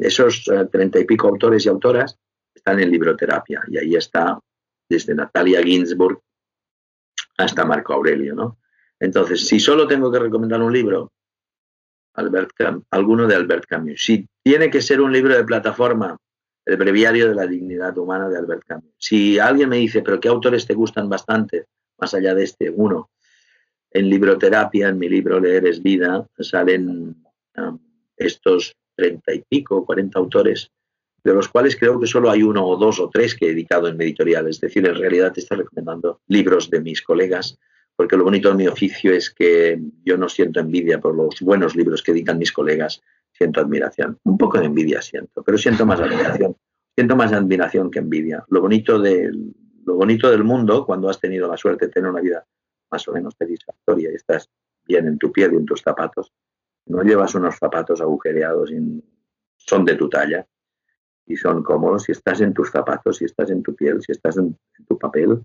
Esos 0.00 0.48
uh, 0.48 0.66
treinta 0.66 0.98
y 0.98 1.04
pico 1.04 1.28
autores 1.28 1.64
y 1.64 1.68
autoras 1.68 2.18
están 2.54 2.80
en 2.80 2.90
libroterapia 2.90 3.62
y 3.68 3.78
ahí 3.78 3.94
está 3.94 4.38
desde 4.88 5.14
Natalia 5.14 5.62
Ginsburg 5.62 6.20
hasta 7.38 7.64
Marco 7.64 7.94
Aurelio, 7.94 8.34
¿no? 8.34 8.58
Entonces, 8.98 9.46
si 9.46 9.58
solo 9.58 9.86
tengo 9.86 10.12
que 10.12 10.18
recomendar 10.18 10.60
un 10.62 10.72
libro, 10.72 11.12
Albert 12.14 12.52
Camus, 12.54 12.84
alguno 12.90 13.26
de 13.26 13.34
Albert 13.34 13.66
Camus. 13.66 14.04
Si 14.04 14.26
tiene 14.42 14.70
que 14.70 14.80
ser 14.80 15.00
un 15.00 15.12
libro 15.12 15.34
de 15.34 15.44
plataforma, 15.44 16.16
El 16.64 16.76
breviario 16.76 17.28
de 17.28 17.34
la 17.34 17.46
dignidad 17.46 17.96
humana 17.98 18.28
de 18.28 18.38
Albert 18.38 18.64
Camus. 18.66 18.94
Si 18.96 19.38
alguien 19.38 19.68
me 19.68 19.78
dice, 19.78 20.00
pero 20.02 20.20
¿qué 20.20 20.28
autores 20.28 20.64
te 20.66 20.74
gustan 20.74 21.08
bastante? 21.08 21.66
Más 21.98 22.14
allá 22.14 22.34
de 22.34 22.44
este, 22.44 22.70
uno. 22.70 23.10
En 23.90 24.08
libroterapia, 24.08 24.88
en 24.88 24.98
mi 24.98 25.08
libro 25.08 25.40
Leer 25.40 25.66
es 25.66 25.82
vida, 25.82 26.24
salen 26.38 27.16
um, 27.56 27.78
estos 28.16 28.76
treinta 28.94 29.34
y 29.34 29.42
pico, 29.48 29.84
cuarenta 29.84 30.18
autores, 30.18 30.70
de 31.24 31.34
los 31.34 31.48
cuales 31.48 31.76
creo 31.76 31.98
que 31.98 32.06
solo 32.06 32.30
hay 32.30 32.42
uno 32.42 32.64
o 32.64 32.76
dos 32.76 33.00
o 33.00 33.10
tres 33.10 33.34
que 33.34 33.46
he 33.46 33.50
editado 33.50 33.88
en 33.88 33.96
mi 33.96 34.04
editorial. 34.04 34.48
Es 34.48 34.60
decir, 34.60 34.86
en 34.86 34.94
realidad 34.94 35.32
te 35.32 35.40
estoy 35.40 35.58
recomendando 35.58 36.20
libros 36.28 36.70
de 36.70 36.80
mis 36.80 37.02
colegas, 37.02 37.58
porque 37.96 38.16
lo 38.16 38.24
bonito 38.24 38.48
de 38.48 38.54
mi 38.54 38.66
oficio 38.66 39.12
es 39.12 39.30
que 39.30 39.80
yo 40.04 40.16
no 40.16 40.28
siento 40.28 40.60
envidia 40.60 41.00
por 41.00 41.14
los 41.14 41.40
buenos 41.40 41.76
libros 41.76 42.02
que 42.02 42.12
editan 42.12 42.38
mis 42.38 42.52
colegas, 42.52 43.02
siento 43.32 43.60
admiración. 43.60 44.18
Un 44.24 44.38
poco 44.38 44.58
de 44.58 44.66
envidia 44.66 45.02
siento, 45.02 45.42
pero 45.42 45.58
siento 45.58 45.86
más 45.86 46.00
admiración. 46.00 46.56
Siento 46.94 47.16
más 47.16 47.32
admiración 47.32 47.90
que 47.90 48.00
envidia. 48.00 48.44
Lo 48.48 48.60
bonito, 48.60 48.98
de, 48.98 49.32
lo 49.84 49.94
bonito 49.94 50.30
del 50.30 50.44
mundo, 50.44 50.84
cuando 50.84 51.08
has 51.08 51.18
tenido 51.20 51.48
la 51.48 51.56
suerte 51.56 51.86
de 51.86 51.92
tener 51.92 52.10
una 52.10 52.20
vida 52.20 52.44
más 52.90 53.06
o 53.08 53.12
menos 53.12 53.34
satisfactoria 53.38 54.10
y 54.10 54.14
estás 54.14 54.48
bien 54.84 55.06
en 55.06 55.18
tu 55.18 55.32
piel 55.32 55.54
y 55.54 55.56
en 55.56 55.64
tus 55.64 55.80
zapatos, 55.80 56.32
no 56.86 57.02
llevas 57.02 57.34
unos 57.34 57.56
zapatos 57.56 58.00
agujereados, 58.00 58.70
son 59.56 59.84
de 59.84 59.94
tu 59.94 60.08
talla 60.08 60.46
y 61.26 61.36
son 61.36 61.62
cómodos. 61.62 62.04
Si 62.04 62.12
estás 62.12 62.40
en 62.40 62.52
tus 62.52 62.70
zapatos, 62.70 63.18
si 63.18 63.24
estás 63.24 63.50
en 63.50 63.62
tu 63.62 63.74
piel, 63.74 64.02
si 64.02 64.12
estás 64.12 64.36
en, 64.36 64.58
tu 64.86 64.98
papel, 64.98 65.42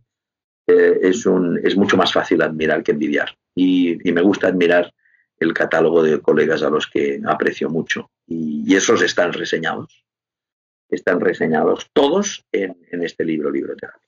eh, 0.68 1.00
es, 1.02 1.26
un, 1.26 1.60
es 1.64 1.76
mucho 1.76 1.98
más 1.98 2.14
fácil 2.14 2.42
admirar 2.42 2.84
que 2.84 2.92
envidiar. 2.92 3.36
Y, 3.56 3.98
me 4.12 4.22
gusta 4.22 4.48
admirar 4.48 4.94
el 5.40 5.54
catálogo 5.54 6.04
de 6.04 6.20
colegas 6.20 6.62
a 6.64 6.70
los 6.70 6.88
que 6.88 7.22
aprecio 7.26 7.70
mucho. 7.70 8.12
Y, 8.28 8.76
esos 8.76 9.02
están 9.02 9.34
reseñados. 9.34 10.04
Están 10.90 11.20
reseñados 11.20 11.90
todos 11.94 12.46
en, 12.52 12.78
en 12.92 13.04
este 13.04 13.26
libro, 13.26 13.50
Libroterapia. 13.52 14.08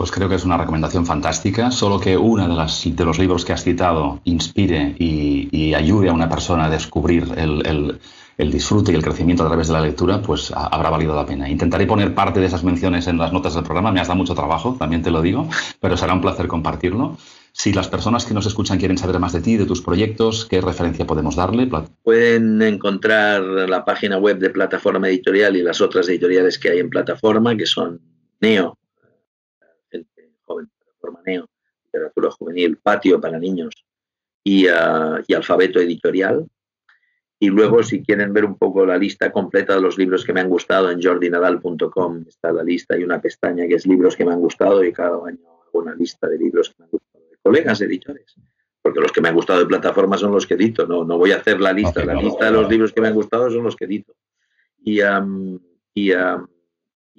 Pues 0.00 0.10
creo 0.10 0.30
que 0.30 0.36
es 0.36 0.46
una 0.46 0.56
recomendación 0.56 1.04
fantástica, 1.04 1.70
solo 1.70 2.00
que 2.00 2.16
uno 2.16 2.48
de, 2.48 2.90
de 2.92 3.04
los 3.04 3.18
libros 3.18 3.44
que 3.44 3.52
has 3.52 3.64
citado 3.64 4.22
inspire 4.24 4.94
y, 4.98 5.74
ayude 5.74 6.08
a 6.08 6.14
una 6.14 6.28
persona 6.28 6.64
a 6.64 6.70
descubrir 6.70 7.24
el, 7.36 8.00
disfrute 8.48 8.92
y 8.92 8.94
el 8.94 9.02
crecimiento 9.02 9.42
a 9.42 9.48
través 9.48 9.66
de 9.66 9.74
la 9.74 9.80
lectura, 9.80 10.22
pues 10.22 10.52
habrá 10.54 10.88
valido 10.88 11.16
la 11.16 11.26
pena. 11.26 11.50
Intentaré 11.50 11.84
poner 11.86 12.14
parte 12.14 12.38
de 12.38 12.46
esas 12.46 12.62
menciones 12.62 13.08
en 13.08 13.18
las 13.18 13.32
notas 13.32 13.54
del 13.54 13.64
programa, 13.64 13.90
me 13.90 14.00
has 14.00 14.06
dado 14.06 14.18
mucho 14.18 14.34
trabajo, 14.34 14.76
también 14.78 15.02
te 15.02 15.10
lo 15.10 15.20
digo, 15.20 15.48
pero 15.80 15.96
será 15.96 16.14
un 16.14 16.20
placer 16.20 16.46
compartirlo. 16.46 17.18
Si 17.52 17.72
las 17.72 17.88
personas 17.88 18.24
que 18.24 18.32
nos 18.32 18.46
escuchan 18.46 18.78
quieren 18.78 18.96
saber 18.96 19.18
más 19.18 19.32
de 19.32 19.40
ti, 19.40 19.56
de 19.56 19.66
tus 19.66 19.82
proyectos, 19.82 20.46
¿qué 20.46 20.60
referencia 20.60 21.06
podemos 21.06 21.34
darle? 21.34 21.68
Pueden 22.02 22.62
encontrar 22.62 23.42
la 23.42 23.84
página 23.84 24.18
web 24.18 24.38
de 24.38 24.50
Plataforma 24.50 25.08
Editorial 25.08 25.56
y 25.56 25.62
las 25.62 25.80
otras 25.80 26.08
editoriales 26.08 26.58
que 26.58 26.70
hay 26.70 26.78
en 26.78 26.88
Plataforma, 26.88 27.56
que 27.56 27.66
son 27.66 28.00
Neo, 28.40 28.78
Neo, 31.26 31.48
literatura 31.84 32.30
juvenil, 32.30 32.76
patio 32.76 33.20
para 33.20 33.38
niños 33.38 33.74
y, 34.44 34.66
ah, 34.68 35.20
y, 35.26 35.34
alfabeto 35.34 35.80
editorial. 35.80 36.46
Y 37.42 37.48
luego, 37.48 37.82
si 37.82 38.02
quieren 38.02 38.34
ver 38.34 38.44
un 38.44 38.58
poco 38.58 38.84
la 38.84 38.98
lista 38.98 39.32
completa 39.32 39.74
de 39.74 39.80
los 39.80 39.96
libros 39.96 40.26
que 40.26 40.34
me 40.34 40.40
han 40.40 40.50
gustado, 40.50 40.90
en 40.90 41.02
jordinadal.com 41.02 42.24
está 42.28 42.52
la 42.52 42.62
lista 42.62 42.98
y 42.98 43.02
una 43.02 43.20
pestaña 43.20 43.66
que 43.66 43.76
es 43.76 43.86
libros 43.86 44.14
que 44.14 44.26
me 44.26 44.32
han 44.32 44.40
gustado 44.40 44.84
y 44.84 44.92
cada 44.92 45.16
año 45.26 45.38
hago 45.48 45.80
una 45.80 45.94
lista 45.94 46.28
de 46.28 46.36
libros 46.36 46.68
que 46.68 46.74
me 46.78 46.84
han 46.84 46.90
gustado 46.90 47.24
de 47.30 47.36
colegas 47.42 47.80
editores. 47.80 48.34
Porque 48.82 49.00
los 49.00 49.10
que 49.10 49.22
me 49.22 49.30
han 49.30 49.34
gustado 49.34 49.60
de 49.60 49.66
plataforma 49.66 50.18
son 50.18 50.32
los 50.32 50.46
que 50.46 50.54
edito, 50.54 50.86
no, 50.86 51.02
no 51.04 51.16
voy 51.16 51.32
a 51.32 51.36
hacer 51.36 51.60
la 51.60 51.72
lista. 51.72 52.04
la 52.04 52.14
lista 52.14 52.44
de 52.44 52.50
los 52.50 52.68
libros 52.68 52.92
que 52.92 53.00
me 53.00 53.08
han 53.08 53.14
gustado 53.14 53.50
son 53.50 53.64
los 53.64 53.74
que 53.74 53.86
edito. 53.86 54.14
Y, 54.82 55.00
y 55.94 56.12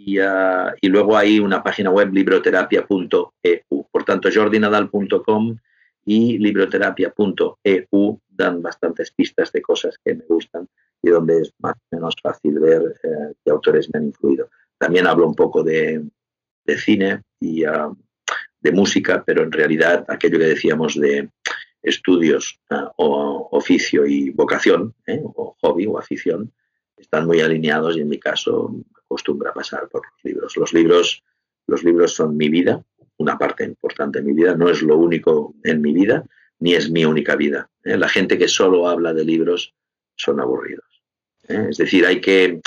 y, 0.04 0.88
luego 0.88 1.18
hay 1.18 1.40
una 1.40 1.64
página 1.64 1.90
web 1.90 2.12
libroterapia.eu. 2.14 3.88
Por 3.92 4.04
tanto, 4.04 4.30
jordinadal.com 4.34 5.58
y 6.06 6.38
libroterapia.eu 6.40 8.22
dan 8.42 8.62
bastantes 8.62 9.12
pistas 9.12 9.52
de 9.52 9.62
cosas 9.62 9.98
que 10.04 10.16
me 10.16 10.26
gustan 10.26 10.68
y 11.02 11.10
donde 11.10 11.42
es 11.42 11.54
más 11.60 11.76
o 11.76 11.96
menos 11.96 12.16
fácil 12.22 12.60
ver 12.60 13.00
eh, 13.04 13.34
qué 13.44 13.52
autores 13.52 13.90
me 13.92 14.00
han 14.00 14.06
influido. 14.06 14.50
También 14.78 15.08
hablo 15.08 15.28
un 15.28 15.36
poco 15.36 15.64
de, 15.64 16.04
cine 16.78 17.22
y 17.40 17.64
ah, 17.66 17.92
de 18.62 18.72
música, 18.72 19.24
pero 19.26 19.44
en 19.44 19.52
realidad 19.52 20.06
aquello 20.08 20.40
que 20.40 20.46
decíamos 20.46 20.96
de 20.96 21.30
estudios 21.82 22.60
ah, 22.70 22.92
o 22.98 23.50
oficio 23.52 24.06
y 24.06 24.30
vocación, 24.30 24.94
¿eh? 25.08 25.22
o 25.24 25.56
hobby 25.62 25.86
o 25.88 25.98
afición, 25.98 26.52
están 26.98 27.26
muy 27.26 27.42
alineados 27.42 27.98
y 27.98 28.02
en 28.02 28.10
mi 28.10 28.20
caso 28.20 28.76
acostumbra 29.04 29.54
pasar 29.54 29.90
por 29.90 30.04
los 30.06 30.24
libros. 30.24 30.58
Los 30.58 30.74
libros, 30.74 31.24
los 31.68 31.84
libros 31.84 32.14
son 32.14 32.38
mi 32.38 32.50
vida, 32.50 32.84
una 33.18 33.38
parte 33.38 33.64
importante 33.66 34.20
de 34.20 34.26
mi 34.26 34.34
vida, 34.34 34.56
no 34.56 34.70
es 34.70 34.82
lo 34.82 34.98
único 34.98 35.56
en 35.64 35.82
mi 35.82 35.94
vida, 35.94 36.26
ni 36.62 36.76
es 36.76 36.90
mi 36.90 37.04
única 37.04 37.36
vida. 37.36 37.70
¿eh? 37.84 37.98
La 37.98 38.08
gente 38.08 38.38
que 38.38 38.48
solo 38.48 38.88
habla 38.88 39.14
de 39.14 39.26
libros 39.26 39.74
son 40.16 40.40
aburridos. 40.40 40.86
¿eh? 41.50 41.68
Es 41.70 41.78
decir, 41.78 42.06
hay 42.06 42.22
que, 42.22 42.62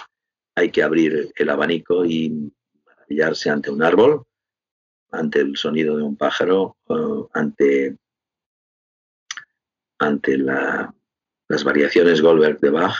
hay 0.54 0.70
que 0.70 0.83
abrir 0.83 1.33
el 1.35 1.48
abanico 1.48 2.04
y 2.04 2.52
maravillarse 2.85 3.50
ante 3.50 3.70
un 3.70 3.83
árbol, 3.83 4.24
ante 5.12 5.40
el 5.40 5.57
sonido 5.57 5.96
de 5.96 6.02
un 6.02 6.16
pájaro, 6.16 6.76
ante, 7.33 7.96
ante 10.00 10.38
las 10.38 11.64
variaciones 11.64 12.20
Goldberg 12.20 12.59
de 12.59 12.70
Bach, 12.70 12.96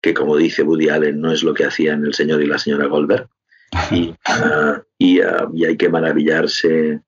que 0.00 0.14
como 0.14 0.38
dice 0.38 0.62
Woody 0.62 0.88
Allen 0.88 1.20
no 1.20 1.30
es 1.30 1.42
lo 1.42 1.52
que 1.52 1.66
hacían 1.66 2.06
el 2.06 2.14
señor 2.14 2.42
y 2.42 2.46
la 2.46 2.58
señora 2.58 2.86
Goldberg. 2.86 3.28
Y, 3.90 4.14
ah, 4.24 4.82
ah, 4.82 4.82
y, 4.96 5.20
hay 5.20 5.76
que 5.76 5.90
maravillarse 5.90 7.02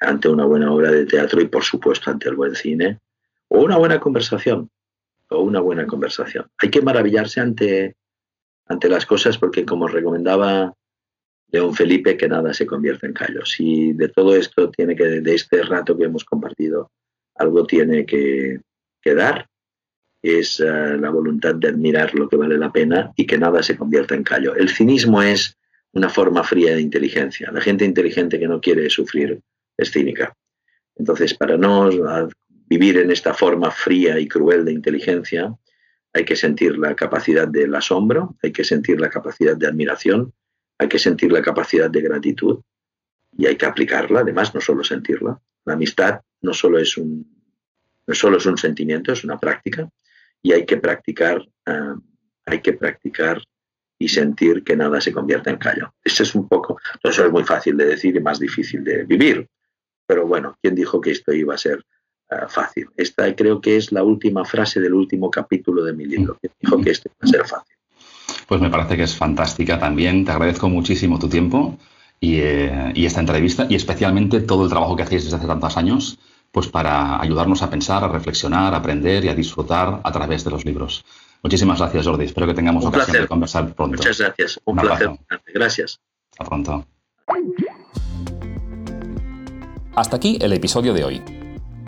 ante 0.00 0.28
una 0.28 0.44
buena 0.44 0.72
obra 0.72 0.90
de 0.90 1.06
teatro 1.06 1.40
y 1.40 1.46
por 1.46 1.64
supuesto 1.64 2.10
ante 2.10 2.28
el 2.28 2.36
buen 2.36 2.54
cine 2.54 3.00
o 3.48 3.62
una 3.62 3.76
buena 3.76 4.00
conversación 4.00 4.70
o 5.28 5.40
una 5.40 5.60
buena 5.60 5.86
conversación. 5.86 6.46
Hay 6.58 6.70
que 6.70 6.82
maravillarse 6.82 7.40
ante, 7.40 7.96
ante 8.66 8.88
las 8.88 9.06
cosas 9.06 9.38
porque 9.38 9.64
como 9.64 9.88
recomendaba 9.88 10.74
León 11.48 11.74
Felipe, 11.74 12.16
que 12.16 12.28
nada 12.28 12.52
se 12.52 12.66
convierte 12.66 13.06
en 13.06 13.12
callos. 13.12 13.54
Y 13.58 13.92
de 13.92 14.08
todo 14.08 14.34
esto 14.34 14.70
tiene 14.70 14.96
que, 14.96 15.04
de 15.04 15.34
este 15.34 15.62
rato 15.62 15.96
que 15.96 16.04
hemos 16.04 16.24
compartido, 16.24 16.90
algo 17.36 17.64
tiene 17.64 18.04
que, 18.04 18.60
que 19.00 19.14
dar 19.14 19.48
es 20.20 20.58
eh, 20.58 20.96
la 20.98 21.10
voluntad 21.10 21.54
de 21.54 21.68
admirar 21.68 22.14
lo 22.14 22.28
que 22.28 22.36
vale 22.36 22.56
la 22.56 22.72
pena 22.72 23.12
y 23.14 23.26
que 23.26 23.38
nada 23.38 23.62
se 23.62 23.76
convierta 23.76 24.14
en 24.14 24.24
callo. 24.24 24.56
El 24.56 24.70
cinismo 24.70 25.22
es 25.22 25.58
una 25.92 26.08
forma 26.08 26.42
fría 26.42 26.74
de 26.74 26.80
inteligencia. 26.80 27.52
La 27.52 27.60
gente 27.60 27.84
inteligente 27.84 28.38
que 28.40 28.48
no 28.48 28.60
quiere 28.60 28.88
sufrir 28.88 29.40
es 29.76 29.90
cínica. 29.90 30.36
Entonces, 30.96 31.34
para 31.34 31.56
no 31.56 31.90
vivir 32.66 32.98
en 32.98 33.10
esta 33.10 33.34
forma 33.34 33.70
fría 33.70 34.18
y 34.18 34.28
cruel 34.28 34.64
de 34.64 34.72
inteligencia, 34.72 35.54
hay 36.12 36.24
que 36.24 36.36
sentir 36.36 36.78
la 36.78 36.94
capacidad 36.94 37.48
del 37.48 37.74
asombro, 37.74 38.36
hay 38.42 38.52
que 38.52 38.64
sentir 38.64 39.00
la 39.00 39.10
capacidad 39.10 39.56
de 39.56 39.66
admiración, 39.66 40.32
hay 40.78 40.88
que 40.88 40.98
sentir 40.98 41.32
la 41.32 41.42
capacidad 41.42 41.90
de 41.90 42.00
gratitud 42.00 42.60
y 43.36 43.46
hay 43.46 43.56
que 43.56 43.66
aplicarla, 43.66 44.20
además, 44.20 44.54
no 44.54 44.60
solo 44.60 44.84
sentirla. 44.84 45.40
La 45.64 45.74
amistad 45.74 46.20
no 46.40 46.52
solo 46.52 46.78
es 46.78 46.96
un, 46.96 47.26
no 48.06 48.14
solo 48.14 48.36
es 48.36 48.46
un 48.46 48.56
sentimiento, 48.56 49.12
es 49.12 49.24
una 49.24 49.38
práctica 49.38 49.88
y 50.42 50.52
hay 50.52 50.64
que 50.64 50.76
practicar, 50.76 51.44
eh, 51.66 51.94
hay 52.46 52.60
que 52.60 52.74
practicar 52.74 53.42
y 53.98 54.08
sentir 54.08 54.62
que 54.62 54.76
nada 54.76 55.00
se 55.00 55.12
convierta 55.12 55.50
en 55.50 55.56
callo. 55.56 55.94
Eso 56.04 56.22
es 56.22 56.34
un 56.34 56.48
poco, 56.48 56.78
eso 57.02 57.24
es 57.24 57.32
muy 57.32 57.44
fácil 57.44 57.76
de 57.76 57.86
decir 57.86 58.14
y 58.14 58.20
más 58.20 58.38
difícil 58.38 58.84
de 58.84 59.04
vivir. 59.04 59.48
Pero 60.06 60.26
bueno, 60.26 60.56
¿quién 60.62 60.74
dijo 60.74 61.00
que 61.00 61.10
esto 61.10 61.32
iba 61.32 61.54
a 61.54 61.58
ser 61.58 61.84
eh, 62.30 62.36
fácil? 62.48 62.88
Esta 62.96 63.34
creo 63.34 63.60
que 63.60 63.76
es 63.76 63.92
la 63.92 64.02
última 64.02 64.44
frase 64.44 64.80
del 64.80 64.94
último 64.94 65.30
capítulo 65.30 65.84
de 65.84 65.92
mi 65.92 66.06
libro. 66.06 66.36
¿Quién 66.40 66.52
dijo 66.60 66.80
que 66.80 66.90
esto 66.90 67.08
iba 67.08 67.28
a 67.28 67.32
ser 67.32 67.46
fácil? 67.46 67.76
Pues 68.46 68.60
me 68.60 68.70
parece 68.70 68.96
que 68.96 69.04
es 69.04 69.16
fantástica 69.16 69.78
también. 69.78 70.24
Te 70.24 70.32
agradezco 70.32 70.68
muchísimo 70.68 71.18
tu 71.18 71.28
tiempo 71.28 71.78
y, 72.20 72.36
eh, 72.40 72.92
y 72.94 73.06
esta 73.06 73.20
entrevista 73.20 73.66
y 73.68 73.74
especialmente 73.74 74.40
todo 74.40 74.64
el 74.64 74.70
trabajo 74.70 74.96
que 74.96 75.02
hacéis 75.02 75.24
desde 75.24 75.36
hace 75.36 75.46
tantos 75.46 75.76
años 75.76 76.18
pues 76.54 76.68
para 76.68 77.20
ayudarnos 77.20 77.62
a 77.62 77.68
pensar, 77.68 78.04
a 78.04 78.08
reflexionar, 78.08 78.74
a 78.74 78.76
aprender 78.76 79.24
y 79.24 79.28
a 79.28 79.34
disfrutar 79.34 80.00
a 80.04 80.12
través 80.12 80.44
de 80.44 80.52
los 80.52 80.64
libros. 80.64 81.04
Muchísimas 81.42 81.80
gracias, 81.80 82.06
Jordi. 82.06 82.26
Espero 82.26 82.46
que 82.46 82.54
tengamos 82.54 82.84
ocasión 82.84 83.20
de 83.20 83.26
conversar 83.26 83.74
pronto. 83.74 83.96
Muchas 83.96 84.20
gracias. 84.20 84.60
Un, 84.64 84.76
placer. 84.76 85.10
Gracias. 85.52 86.00
Hasta 86.30 86.44
pronto. 86.44 86.86
Hasta 89.96 90.16
aquí 90.16 90.38
el 90.40 90.52
episodio 90.52 90.92
de 90.92 91.04
hoy. 91.04 91.22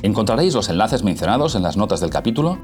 Encontraréis 0.03 0.55
los 0.55 0.69
enlaces 0.69 1.03
mencionados 1.03 1.57
en 1.57 1.63
las 1.65 1.77
notas 1.77 2.01
del 2.01 2.11
capítulo 2.11 2.59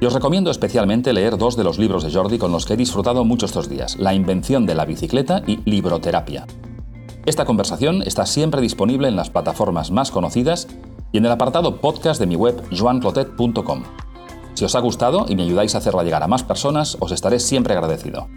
y 0.00 0.06
os 0.06 0.14
recomiendo 0.14 0.50
especialmente 0.50 1.12
leer 1.12 1.36
dos 1.36 1.54
de 1.54 1.64
los 1.64 1.78
libros 1.78 2.02
de 2.02 2.10
Jordi 2.10 2.38
con 2.38 2.50
los 2.50 2.64
que 2.64 2.74
he 2.74 2.78
disfrutado 2.78 3.22
mucho 3.22 3.44
estos 3.44 3.68
días, 3.68 3.98
La 3.98 4.14
invención 4.14 4.64
de 4.64 4.74
la 4.74 4.86
bicicleta 4.86 5.42
y 5.46 5.60
Libroterapia. 5.68 6.46
Esta 7.26 7.44
conversación 7.44 8.02
está 8.02 8.24
siempre 8.24 8.62
disponible 8.62 9.08
en 9.08 9.16
las 9.16 9.28
plataformas 9.28 9.90
más 9.90 10.10
conocidas 10.10 10.66
y 11.12 11.18
en 11.18 11.26
el 11.26 11.32
apartado 11.32 11.76
podcast 11.76 12.18
de 12.18 12.26
mi 12.26 12.36
web 12.36 12.62
joanclotet.com. 12.70 13.82
Si 14.54 14.64
os 14.64 14.74
ha 14.74 14.80
gustado 14.80 15.26
y 15.28 15.36
me 15.36 15.42
ayudáis 15.42 15.74
a 15.74 15.78
hacerla 15.78 16.04
llegar 16.04 16.22
a 16.22 16.28
más 16.28 16.42
personas, 16.42 16.96
os 17.00 17.12
estaré 17.12 17.38
siempre 17.38 17.74
agradecido. 17.74 18.28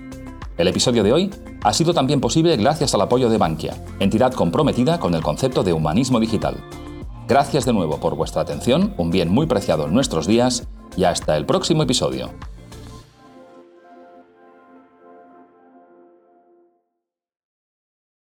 El 0.59 0.67
episodio 0.67 1.03
de 1.03 1.13
hoy 1.13 1.31
ha 1.63 1.71
sido 1.71 1.93
también 1.93 2.19
posible 2.19 2.57
gracias 2.57 2.93
al 2.93 2.99
apoyo 2.99 3.29
de 3.29 3.37
Bankia, 3.37 3.81
entidad 4.01 4.33
comprometida 4.33 4.99
con 4.99 5.15
el 5.15 5.23
concepto 5.23 5.63
de 5.63 5.71
humanismo 5.71 6.19
digital. 6.19 6.57
Gracias 7.29 7.63
de 7.63 7.71
nuevo 7.71 8.01
por 8.01 8.17
vuestra 8.17 8.41
atención, 8.41 8.93
un 8.97 9.09
bien 9.09 9.29
muy 9.29 9.47
preciado 9.47 9.85
en 9.85 9.93
nuestros 9.93 10.27
días, 10.27 10.67
y 10.97 11.05
hasta 11.05 11.37
el 11.37 11.45
próximo 11.45 11.83
episodio. 11.83 12.31